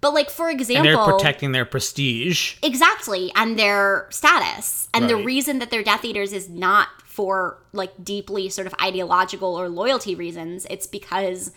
[0.00, 2.56] but like for And example, they're protecting their prestige.
[2.62, 8.04] exactly and their status and the reason that they're Death Eaters is not for like
[8.04, 10.66] deeply sort of ideological or loyalty reasons.
[10.68, 11.50] It's because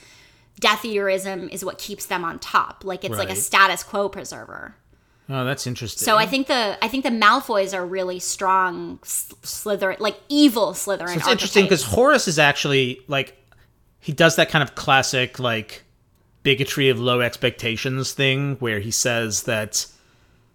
[0.60, 2.84] Death Eaterism is what keeps them on top.
[2.84, 4.76] Like it's like a status quo preserver.
[5.32, 6.04] Oh, that's interesting.
[6.06, 11.16] So I think the I think the Malfoys are really strong Slytherin, like evil Slytherin.
[11.18, 11.84] It's interesting because.
[11.84, 13.36] Horace is actually like
[14.00, 15.84] he does that kind of classic like
[16.42, 19.86] bigotry of low expectations thing where he says that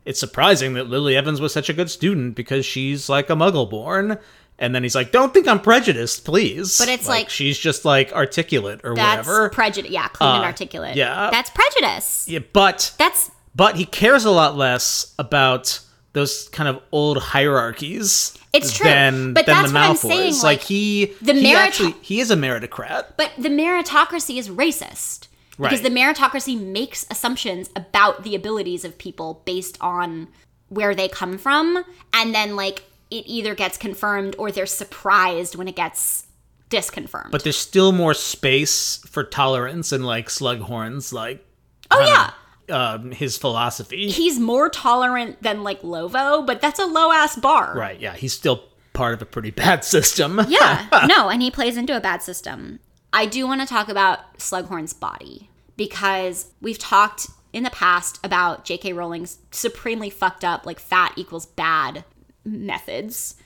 [0.05, 3.69] it's surprising that Lily Evans was such a good student because she's like a muggle
[3.71, 4.19] born.
[4.57, 8.13] And then he's like, "Don't think I'm prejudiced, please." But it's like- she's just like
[8.13, 9.49] articulate or that's whatever.
[9.51, 9.91] prejudice.
[9.91, 10.95] Yeah, clean and Uh, articulate.
[10.95, 11.29] yeah.
[11.33, 12.25] that's prejudice.
[12.29, 15.81] yeah, but That's but he cares a lot less about
[16.13, 18.37] those kind of old hierarchies.
[18.53, 21.55] It's true, Than, but than that's the what I'm saying, Like, like, he, the he
[21.55, 23.15] actually he is a meritocrat.
[23.17, 25.29] But the meritocracy is racist.
[25.57, 25.93] Because Right.
[25.93, 30.29] the meritocracy makes assumptions about the abilities of people based on
[30.69, 31.85] where they come from.
[32.13, 36.27] And then, like, it either gets confirmed or they're surprised when it gets
[36.71, 37.31] disconfirmed.
[37.31, 41.45] But there's still more space for tolerance and like Slughorn's like
[41.91, 42.31] oh, yeah.
[42.69, 44.11] Um, his philosophy.
[44.11, 47.75] He's more tolerant than, like, Lovo, but that's a low ass bar.
[47.77, 47.99] right?
[48.01, 50.41] Yeah, he's still part of a pretty bad system.
[50.49, 52.81] Yeah, no, and he plays into a bad system.
[53.13, 58.65] I do want to talk about Slughorn's body because we've talked in the past about
[58.65, 58.93] J.K.
[58.93, 62.05] Rowling's supremely fucked up, like fat equals bad
[62.45, 63.37] methods.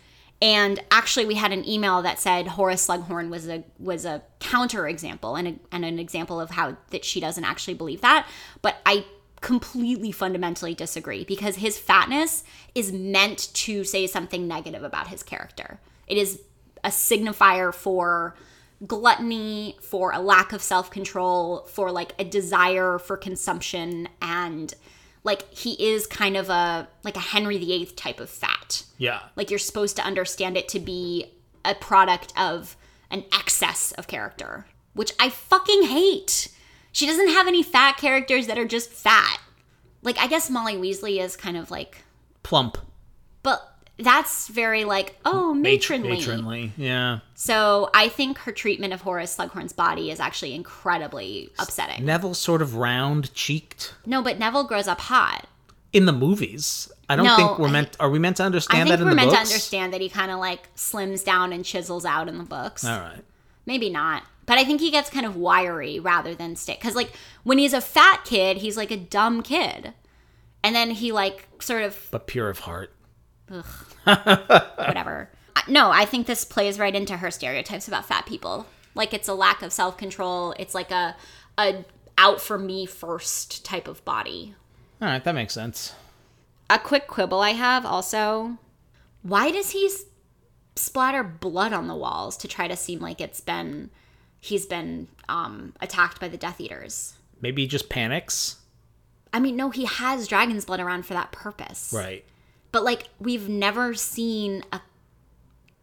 [0.41, 4.87] And actually, we had an email that said Horace Slughorn was a was a counter
[4.87, 8.29] example and, a, and an example of how that she doesn't actually believe that.
[8.63, 9.05] But I
[9.41, 15.81] completely fundamentally disagree because his fatness is meant to say something negative about his character.
[16.07, 16.41] It is
[16.85, 18.37] a signifier for
[18.87, 24.75] gluttony, for a lack of self control, for like a desire for consumption, and
[25.25, 28.85] like he is kind of a like a Henry VIII type of fat.
[28.99, 29.21] Yeah.
[29.37, 31.33] Like you're supposed to understand it to be
[31.65, 32.77] a product of
[33.11, 36.49] an excess of character, which I fucking hate.
[36.93, 39.41] She doesn't have any fat characters that are just fat.
[40.03, 42.03] Like I guess Molly Weasley is kind of like,
[42.43, 42.79] Plump.
[43.43, 46.11] but that's very like oh matronly.
[46.19, 46.73] Matronly.
[46.77, 47.19] Yeah.
[47.35, 52.05] So I think her treatment of Horace Slughorn's body is actually incredibly upsetting.
[52.05, 55.47] Neville's sort of round cheeked No, but Neville grows up hot.
[55.93, 56.91] in the movies.
[57.09, 57.97] I don't No, think we're I- meant.
[57.99, 59.49] Are we meant to I understand think that in we're the meant books?
[59.49, 62.85] to understand that he kind of like slims down and chisels out in the books.
[62.85, 63.25] All right.
[63.67, 64.23] Maybe not.
[64.47, 66.79] But I think he gets kind of wiry rather than stick.
[66.81, 67.13] Because, like,
[67.45, 69.93] when he's a fat kid, he's like a dumb kid.
[70.65, 72.91] And then he, like, sort of But pure of heart.
[74.05, 75.31] whatever.
[75.57, 78.67] Uh, No, I think this plays right into her stereotypes about fat people.
[78.95, 80.55] Like, it's a lack of self control.
[80.59, 81.17] It's like a,
[81.59, 81.85] a
[82.17, 84.55] out for me first type of body.
[85.01, 85.95] All right, that makes sense.
[86.71, 88.59] A quick quibble I have also
[89.23, 89.91] why does he
[90.77, 93.91] splatter blood on the walls to try to seem like it's been
[94.39, 98.57] he's been um attacked by the death eaters Maybe he just panics.
[99.33, 102.25] i mean no he has dragon's blood around for that purpose Right.
[102.73, 104.81] But like we've never seen a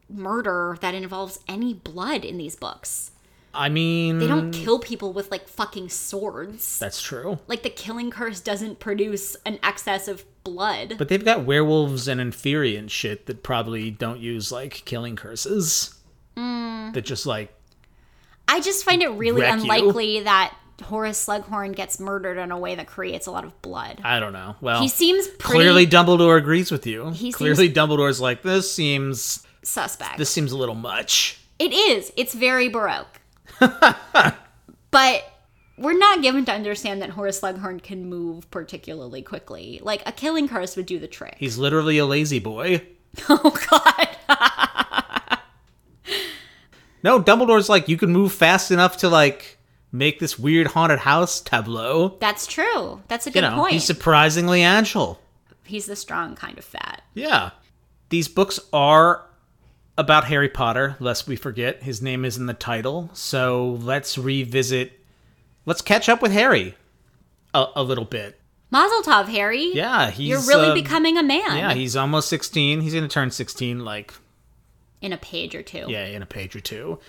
[0.09, 3.11] murder that involves any blood in these books
[3.57, 7.39] I mean, they don't kill people with like fucking swords that's true.
[7.47, 12.21] like the killing curse doesn't produce an excess of blood But they've got werewolves and
[12.21, 15.95] inferi and shit that probably don't use like killing curses.
[16.37, 16.93] Mm.
[16.93, 17.53] That just like
[18.47, 19.61] I just find it really Wreck you.
[19.61, 24.01] unlikely that Horace Slughorn gets murdered in a way that creates a lot of blood.
[24.03, 24.55] I don't know.
[24.61, 27.11] Well, He seems pretty clearly Dumbledore agrees with you.
[27.11, 30.17] He clearly Dumbledore's like this seems suspect.
[30.17, 31.39] this seems a little much.
[31.59, 32.11] it is.
[32.17, 33.21] It's very baroque.
[34.91, 35.23] but
[35.77, 39.79] we're not given to understand that Horace Slughorn can move particularly quickly.
[39.83, 41.35] Like a killing curse would do the trick.
[41.37, 42.85] He's literally a La-Z-Boy.
[43.29, 44.09] oh god.
[47.03, 49.54] No, Dumbledore's like you can move fast enough to like
[49.97, 52.17] make this weird haunted house tableau.
[52.19, 53.01] That's true.
[53.07, 53.73] That's a You good know, point.
[53.73, 55.19] he's surprisingly agile.
[55.63, 57.01] he's the strong kind of fat.
[57.13, 57.51] Yeah.
[58.09, 59.25] These books are
[59.97, 61.81] about Harry Potter, lest we forget.
[61.83, 63.09] His name is in the title.
[63.13, 64.93] So let's revisit.
[65.65, 66.75] Let's catch up with Harry
[67.53, 68.39] a, a little bit.
[68.71, 69.71] Mazel tov, Harry.
[69.73, 70.27] Yeah, he's.
[70.27, 71.57] You're really uh, becoming a man.
[71.57, 72.81] Yeah, he's almost 16.
[72.81, 74.13] He's going to turn 16, like,
[75.01, 75.85] in a page or two.
[75.87, 76.99] yeah, in a page or two.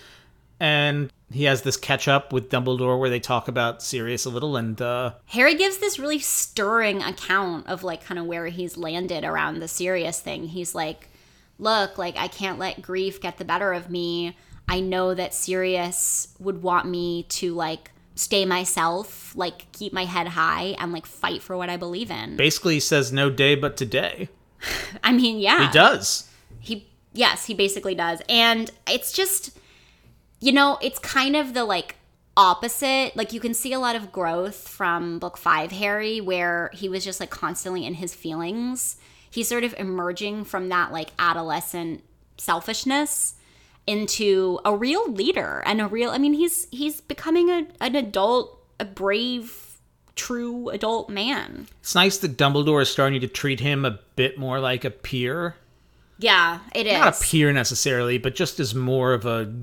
[0.59, 4.55] And he has this catch up with Dumbledore where they talk about Sirius a little.
[4.55, 9.23] And, uh, Harry gives this really stirring account of like kind of where he's landed
[9.23, 10.47] around the Sirius thing.
[10.47, 11.09] He's like,
[11.59, 14.35] "Look, like I can't let grief get the better of me.
[14.67, 20.29] I know that Sirius would want me to like stay myself, like keep my head
[20.29, 23.77] high and like fight for what I believe in." basically he says no day but
[23.77, 24.29] today.
[25.03, 25.67] I mean, yeah.
[25.67, 26.29] He does.
[26.59, 28.21] He yes, he basically does.
[28.29, 29.57] And it's just
[30.39, 31.95] you know, it's kind of the like
[32.35, 33.15] opposite.
[33.15, 37.03] Like you can see a lot of growth from book 5 Harry where he was
[37.03, 38.97] just like constantly in his feelings.
[39.29, 42.03] He's sort of emerging from that like adolescent
[42.37, 43.33] selfishness
[43.87, 48.63] into a real leader and a real I mean he's he's becoming a an adult,
[48.79, 49.79] a brave,
[50.15, 51.67] true adult man.
[51.79, 55.55] It's nice that Dumbledore is starting to treat him a bit more like a peer.
[56.19, 56.93] Yeah, it is.
[56.93, 59.53] Not a peer necessarily, but just as more of a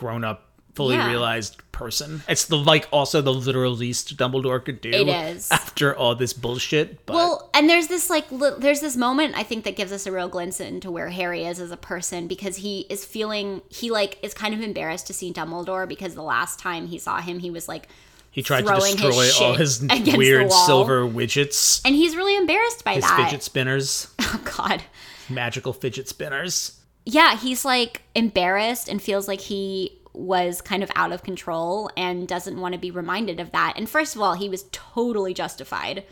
[0.00, 1.08] grown up, fully Yeah.
[1.08, 2.22] realized person.
[2.28, 4.90] It's the like also the literal least Dumbledore could do.
[4.90, 5.50] It is.
[5.50, 7.04] after all this bullshit.
[7.06, 10.06] But Well, and there's this like li- there's this moment I think that gives us
[10.06, 13.90] a real glimpse into where Harry is as a person because he is feeling he
[13.90, 17.38] like is kind of embarrassed to see Dumbledore because the last time he saw him
[17.40, 17.88] he was like
[18.30, 19.80] he tried to throwing his destroy all his
[20.16, 23.16] weird silver widgets, and he's really embarrassed by his that.
[23.24, 24.82] fidget spinners, Oh god.
[25.28, 26.76] magical fidget spinners.
[27.12, 32.28] Yeah, he's like embarrassed and feels like he was kind of out of control and
[32.28, 33.74] doesn't want to be reminded of that.
[33.76, 36.04] And first of all, he was totally justified.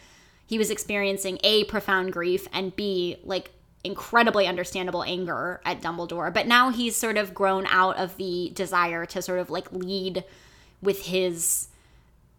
[0.45, 3.53] He was experiencing A, profound grief, and B, like
[3.85, 6.35] incredibly understandable anger at Dumbledore.
[6.35, 10.25] But now he's sort of grown out of the desire to sort of like lead
[10.83, 11.69] with his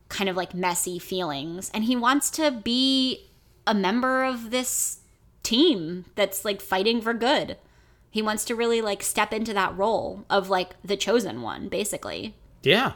[0.09, 3.29] kind of like messy feelings and he wants to be
[3.65, 4.99] a member of this
[5.43, 7.55] team that's like fighting for good.
[8.09, 12.35] He wants to really like step into that role of like the chosen one, basically.
[12.63, 12.93] Yeah.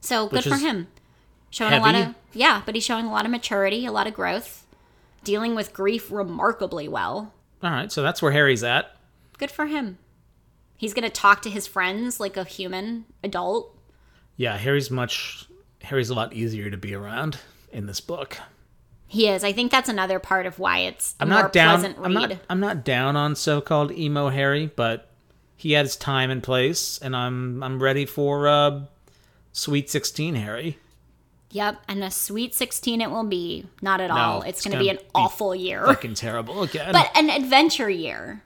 [0.00, 0.88] So good for him.
[1.50, 4.14] Showing a lot of yeah, but he's showing a lot of maturity, a lot of
[4.14, 4.66] growth,
[5.24, 7.32] dealing with grief remarkably well.
[7.62, 7.90] All right.
[7.90, 8.96] So that's where Harry's at.
[9.38, 9.98] Good for him.
[10.76, 13.76] He's gonna talk to his friends like a human adult.
[14.36, 14.56] Yeah.
[14.56, 15.46] Harry's much.
[15.82, 17.38] Harry's a lot easier to be around
[17.72, 18.36] in this book.
[19.10, 19.42] He is.
[19.42, 21.74] I think that's another part of why it's I'm more not down.
[21.80, 22.04] pleasant read.
[22.06, 22.32] I'm not.
[22.50, 25.08] I'm not down on so-called emo Harry, but
[25.56, 28.82] he had his time and place, and I'm I'm ready for uh,
[29.52, 30.78] Sweet Sixteen Harry.
[31.50, 33.64] Yep, and a sweet 16 it will be.
[33.80, 34.42] Not at all.
[34.42, 35.82] It's, it's going to gonna be an be awful year.
[35.86, 36.92] Fucking terrible again.
[36.92, 38.42] but an adventure year.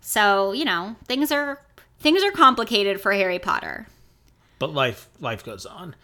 [0.00, 1.60] So, you know, things are
[1.98, 3.88] things are complicated for Harry Potter.
[4.60, 5.96] but life life goes on.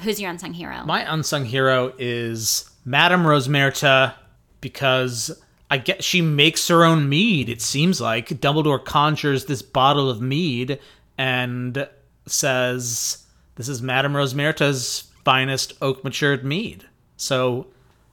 [0.00, 0.82] Who's your unsung hero?
[0.86, 4.14] My unsung hero is Madame Rosmerta
[4.60, 7.48] because I get she makes her own mead.
[7.48, 10.78] It seems like Dumbledore conjures this bottle of mead
[11.16, 11.88] and
[12.26, 13.24] says,
[13.56, 17.68] "This is Madame Rosmerta's finest oak matured mead." So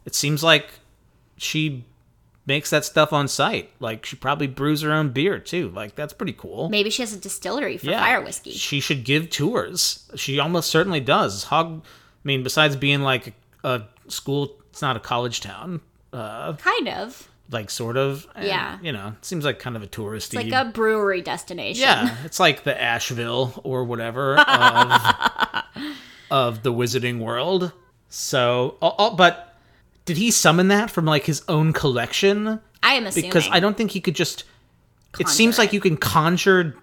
[0.06, 0.72] it seems like
[1.38, 1.84] she
[2.46, 3.72] makes that stuff on site.
[3.80, 5.70] Like she probably brews her own beer too.
[5.70, 6.70] Like that's pretty cool.
[6.70, 8.52] Maybe she has a distillery for fire whiskey.
[8.52, 10.10] She should give tours.
[10.16, 11.46] She almost certainly does.
[11.46, 11.88] Hog, I
[12.24, 15.80] mean, besides being like a school, it's not a college town,
[16.12, 17.30] uh, Kind of.
[17.52, 18.26] like sort of.
[18.34, 18.80] and, Yeah.
[18.82, 20.34] You know, it seems like kind of a touristy.
[20.34, 21.84] Like a brewery destination.
[21.84, 25.02] yeah, it's like the Asheville or whatever of,
[26.32, 27.74] of the wizarding world.
[28.10, 28.78] So,
[29.16, 29.56] but
[30.06, 32.60] did he summon that from like his own collection?
[32.82, 33.30] I am assuming.
[33.30, 34.42] because I don't think he could just.
[34.42, 35.74] it Conjure seems like it.
[35.76, 36.76] you can conjure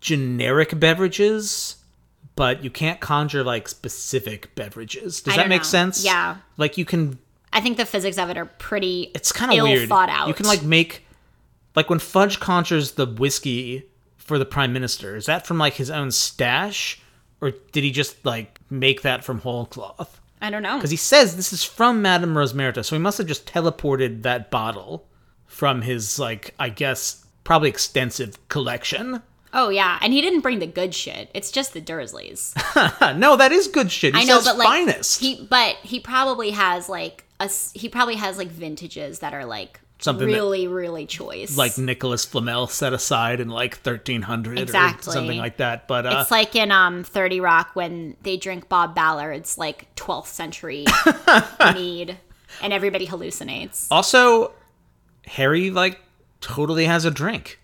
[0.00, 1.76] generic beverages,
[2.34, 5.20] but you can't conjure like specific beverages.
[5.20, 5.64] Does that make know.
[5.64, 6.04] sense?
[6.04, 6.38] Yeah.
[6.56, 7.20] Like you can.
[7.52, 9.88] I think the physics of it are pretty It's kind of weird.
[9.88, 10.28] thought out.
[10.28, 11.06] You can like make,
[11.74, 13.84] like when Fudge conjures the whiskey
[14.16, 15.16] for the prime minister.
[15.16, 17.00] Is that from like his own stash,
[17.40, 20.20] or did he just like make that from whole cloth?
[20.40, 20.76] I don't know.
[20.76, 24.50] Because he says this is from Madame Rosmerta, so he must have just teleported that
[24.50, 25.06] bottle
[25.46, 29.22] from his, like, I guess, probably extensive collection.
[29.54, 31.30] Oh yeah, and he didn't bring the good shit.
[31.34, 32.52] It's just the Dursleys.
[33.18, 34.14] No, that is good shit.
[34.14, 35.20] He I know, but like finest.
[35.20, 39.80] he, but he probably has like a he probably has like vintages that are like
[40.00, 41.56] Something that- really really choice.
[41.56, 45.10] like Nicholas Flamel set aside in like 1300 Exactly.
[45.10, 45.88] or something like that.
[45.88, 50.26] But uh, it's like in um 30 Rock when they drink Bob Ballard's like 12th
[50.26, 50.84] century
[51.74, 52.16] mead,
[52.62, 53.88] and everybody hallucinates.
[53.90, 54.52] also,
[55.26, 56.00] Harry, like,
[56.40, 57.58] totally has a drink.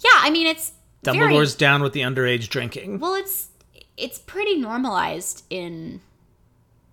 [0.00, 0.72] Yeah, I mean it's
[1.04, 2.98] very- Dumbledore's down with the underage drinking.
[2.98, 3.48] well, it's
[3.96, 6.00] it's pretty normalized in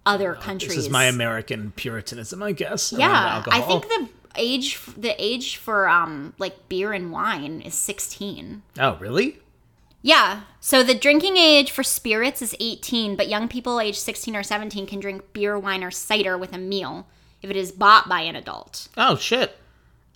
[0.08, 0.76] other countries.
[0.76, 2.91] This is my American puritanism, I guess.
[2.91, 8.62] Yeah, I think the age the age for um like beer and wine is 16.
[8.80, 9.39] Oh, really?
[10.01, 10.41] Yeah.
[10.60, 14.86] So the drinking age for spirits is 18, but young people aged 16 or 17
[14.86, 17.08] can drink beer, wine, or cider with a meal
[17.41, 18.88] if it is bought by an adult.
[18.95, 19.58] Oh, shit.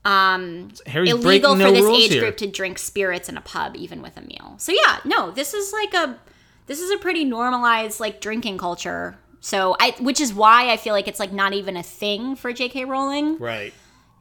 [0.03, 2.21] Um, Harry's illegal no for this age here.
[2.21, 4.55] group to drink spirits in a pub, even with a meal.
[4.57, 6.17] So yeah, no, this is like a
[6.65, 9.17] this is a pretty normalized like drinking culture.
[9.41, 12.53] So I, which is why I feel like it's like not even a thing for
[12.53, 12.85] J.K.
[12.85, 13.73] Rowling Right.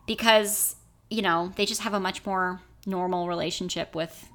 [0.07, 0.77] because
[1.11, 4.29] you know they just have a much more normal relationship with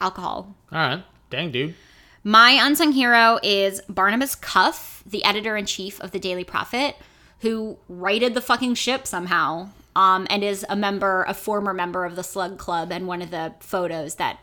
[0.00, 0.54] alcohol.
[0.72, 1.04] All right.
[1.30, 1.74] Dang, dude.
[2.22, 6.96] My unsung hero is Barnabas Cuff, the editor in chief of the Daily Prophet,
[7.40, 12.16] who righted the fucking ship somehow, um, and is a member, a former member of
[12.16, 14.38] the Slug Club, and one of the photos that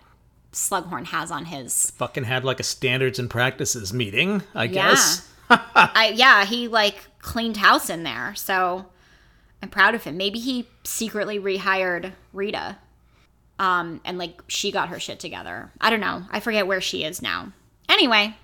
[0.58, 1.91] Slughorn has on his.
[1.91, 5.30] Fucking had like a standards and practices meeting, I Yeah, guess.
[5.49, 8.88] I, yeah, he like cleaned house in there, so
[9.62, 10.18] I'm proud of him.
[10.18, 12.78] Maybe he secretly rehired Rita,
[13.60, 15.72] um, and like she got her shit together.
[15.80, 16.24] I don't know.
[16.32, 17.53] I forget where she is now.
[17.88, 18.36] Anyway,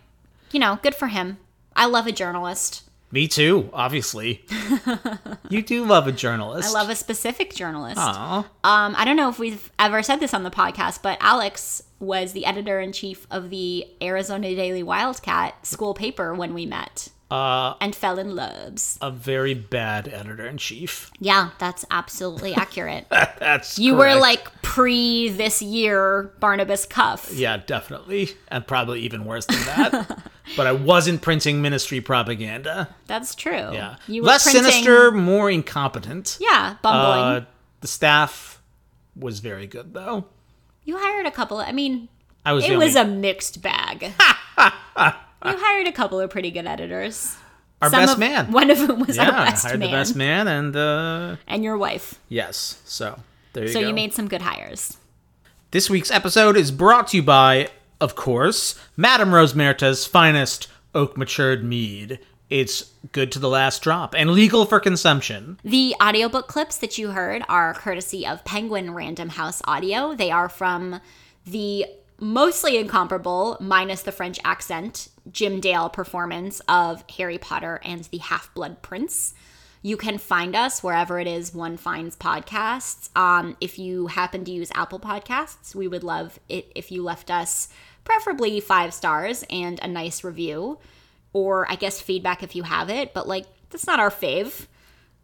[0.51, 1.37] you know, good for him.
[1.75, 2.83] I love a journalist.
[3.13, 4.43] Me too, obviously.
[5.49, 6.67] you do love a journalist.
[6.67, 7.99] I love a specific journalist.
[7.99, 8.39] Aw.
[8.39, 12.33] Um, I don't know if we've ever said this on the podcast, but Alex was
[12.33, 17.75] the editor in chief of the Arizona Daily Wildcat school paper when we met Uh,
[17.81, 18.99] and fell in loves.
[19.01, 21.09] a very bad editor in chief.
[21.19, 23.07] Yeah, that's absolutely accurate.
[23.09, 27.31] That's You were like pre this year Barnabas Cuff.
[27.33, 28.29] Yeah, definitely.
[28.49, 30.23] And probably even worse than that.
[30.55, 32.93] but I wasn't printing ministry propaganda.
[33.07, 33.51] That's true.
[33.73, 33.95] Yeah.
[34.07, 36.37] You were Less printing- sinister, more incompetent.
[36.39, 37.19] Yeah, bumbling.
[37.19, 37.45] Uh,
[37.81, 38.61] the staff
[39.15, 40.25] was very good, though.
[40.83, 41.57] you hired a couple.
[41.57, 42.09] I mean,
[42.45, 44.11] I was it was a mixed bag.
[45.45, 47.35] You hired a couple of pretty good editors.
[47.81, 48.51] Our Some best of- man.
[48.51, 49.89] One of them was yeah, our best hired man.
[49.91, 52.15] the best man, and uh, And your wife.
[52.29, 52.81] yes.
[52.85, 53.19] So
[53.53, 53.81] there you So go.
[53.83, 54.97] So you made some good hires.
[55.71, 57.69] This week's episode is brought to you by,
[57.99, 62.19] of course, Madame Rosmerta's finest oak matured mead.
[62.49, 65.59] It's good to the last drop and legal for consumption.
[65.63, 70.13] The audiobook clips that you heard are courtesy of Penguin Random House Audio.
[70.13, 71.01] They are from
[71.45, 71.87] the
[72.19, 78.53] mostly incomparable, minus the French accent, Jim Dale performance of Harry Potter and the Half
[78.53, 79.33] Blood Prince.
[79.81, 83.09] You can find us wherever it is one finds podcasts.
[83.17, 87.29] Um, if you happen to use Apple Podcasts, we would love it if you left
[87.29, 87.67] us
[88.05, 90.79] preferably five stars and a nice review,
[91.33, 93.13] or I guess feedback if you have it.
[93.13, 94.67] But like, that's not our fave.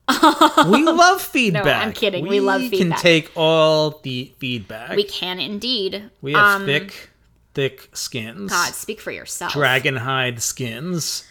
[0.69, 1.85] We love feedback.
[1.85, 2.27] I'm kidding.
[2.27, 2.71] We love feedback.
[2.71, 4.95] We can take all the feedback.
[4.95, 6.09] We can indeed.
[6.21, 7.09] We have Um, thick,
[7.53, 8.51] thick skins.
[8.51, 9.53] God, speak for yourself.
[9.53, 11.25] Dragon hide skins.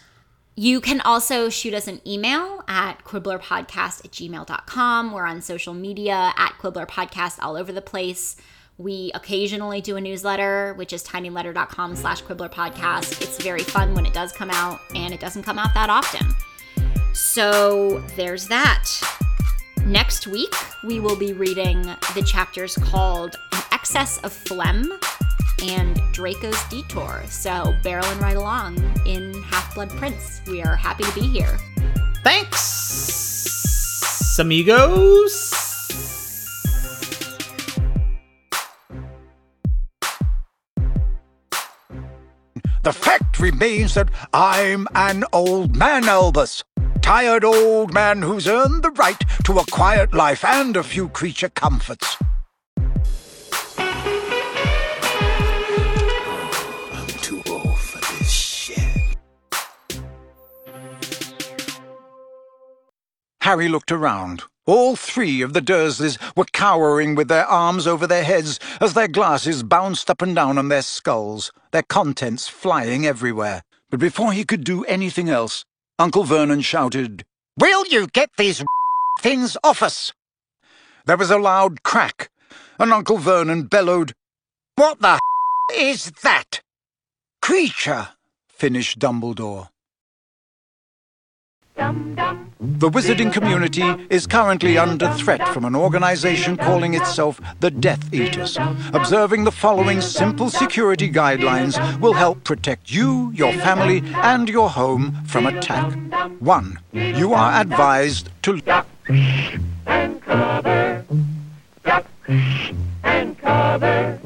[0.55, 5.11] You can also shoot us an email at quibblerpodcast at gmail.com.
[5.13, 8.35] We're on social media at Quibbler Podcast all over the place.
[8.77, 13.21] We occasionally do a newsletter, which is tinyletter.com slash Quibbler Podcast.
[13.21, 16.27] It's very fun when it does come out, and it doesn't come out that often.
[17.13, 18.89] So there's that.
[19.85, 20.53] Next week,
[20.83, 21.81] we will be reading
[22.13, 24.91] the chapters called An Excess of Phlegm
[25.63, 27.23] and Draco's Detour.
[27.27, 30.41] So barreling right along in Half Blood Prince.
[30.47, 31.57] We are happy to be here.
[32.23, 33.59] Thanks,
[34.37, 35.55] amigos.
[42.81, 46.63] The fact remains that I'm an old man, Albus.
[47.01, 51.49] Tired old man who's earned the right to a quiet life and a few creature
[51.49, 52.17] comforts.
[53.77, 53.87] I'm
[57.21, 59.17] too old for this shit.
[63.41, 64.43] Harry looked around.
[64.67, 69.07] All three of the Dursleys were cowering with their arms over their heads as their
[69.07, 73.63] glasses bounced up and down on their skulls, their contents flying everywhere.
[73.89, 75.65] But before he could do anything else,
[75.99, 77.25] Uncle Vernon shouted,
[77.57, 78.63] Will you get these
[79.19, 80.13] things off us?
[81.05, 82.29] There was a loud crack,
[82.79, 84.13] and Uncle Vernon bellowed,
[84.75, 85.19] What the
[85.75, 86.61] is that?
[87.43, 88.09] Kreacher,
[88.47, 89.67] finished Dumbledore.
[92.61, 98.57] The wizarding community is currently under threat from an organization calling itself the Death Eaters.
[98.91, 105.23] Observing the following simple security guidelines will help protect you, your family, and your home
[105.23, 105.97] from attack.
[106.41, 106.79] 1.
[106.91, 111.05] You are advised to duck and cover,
[111.85, 112.05] duck
[113.03, 114.19] and cover.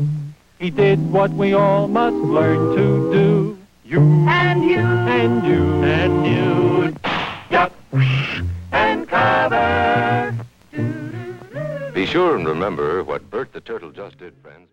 [0.57, 3.57] He did what we all must learn to do.
[3.85, 7.12] You and you and you and you, duck
[7.93, 10.35] and cover.
[11.93, 14.72] Be sure and remember what Bert the Turtle just did, friends.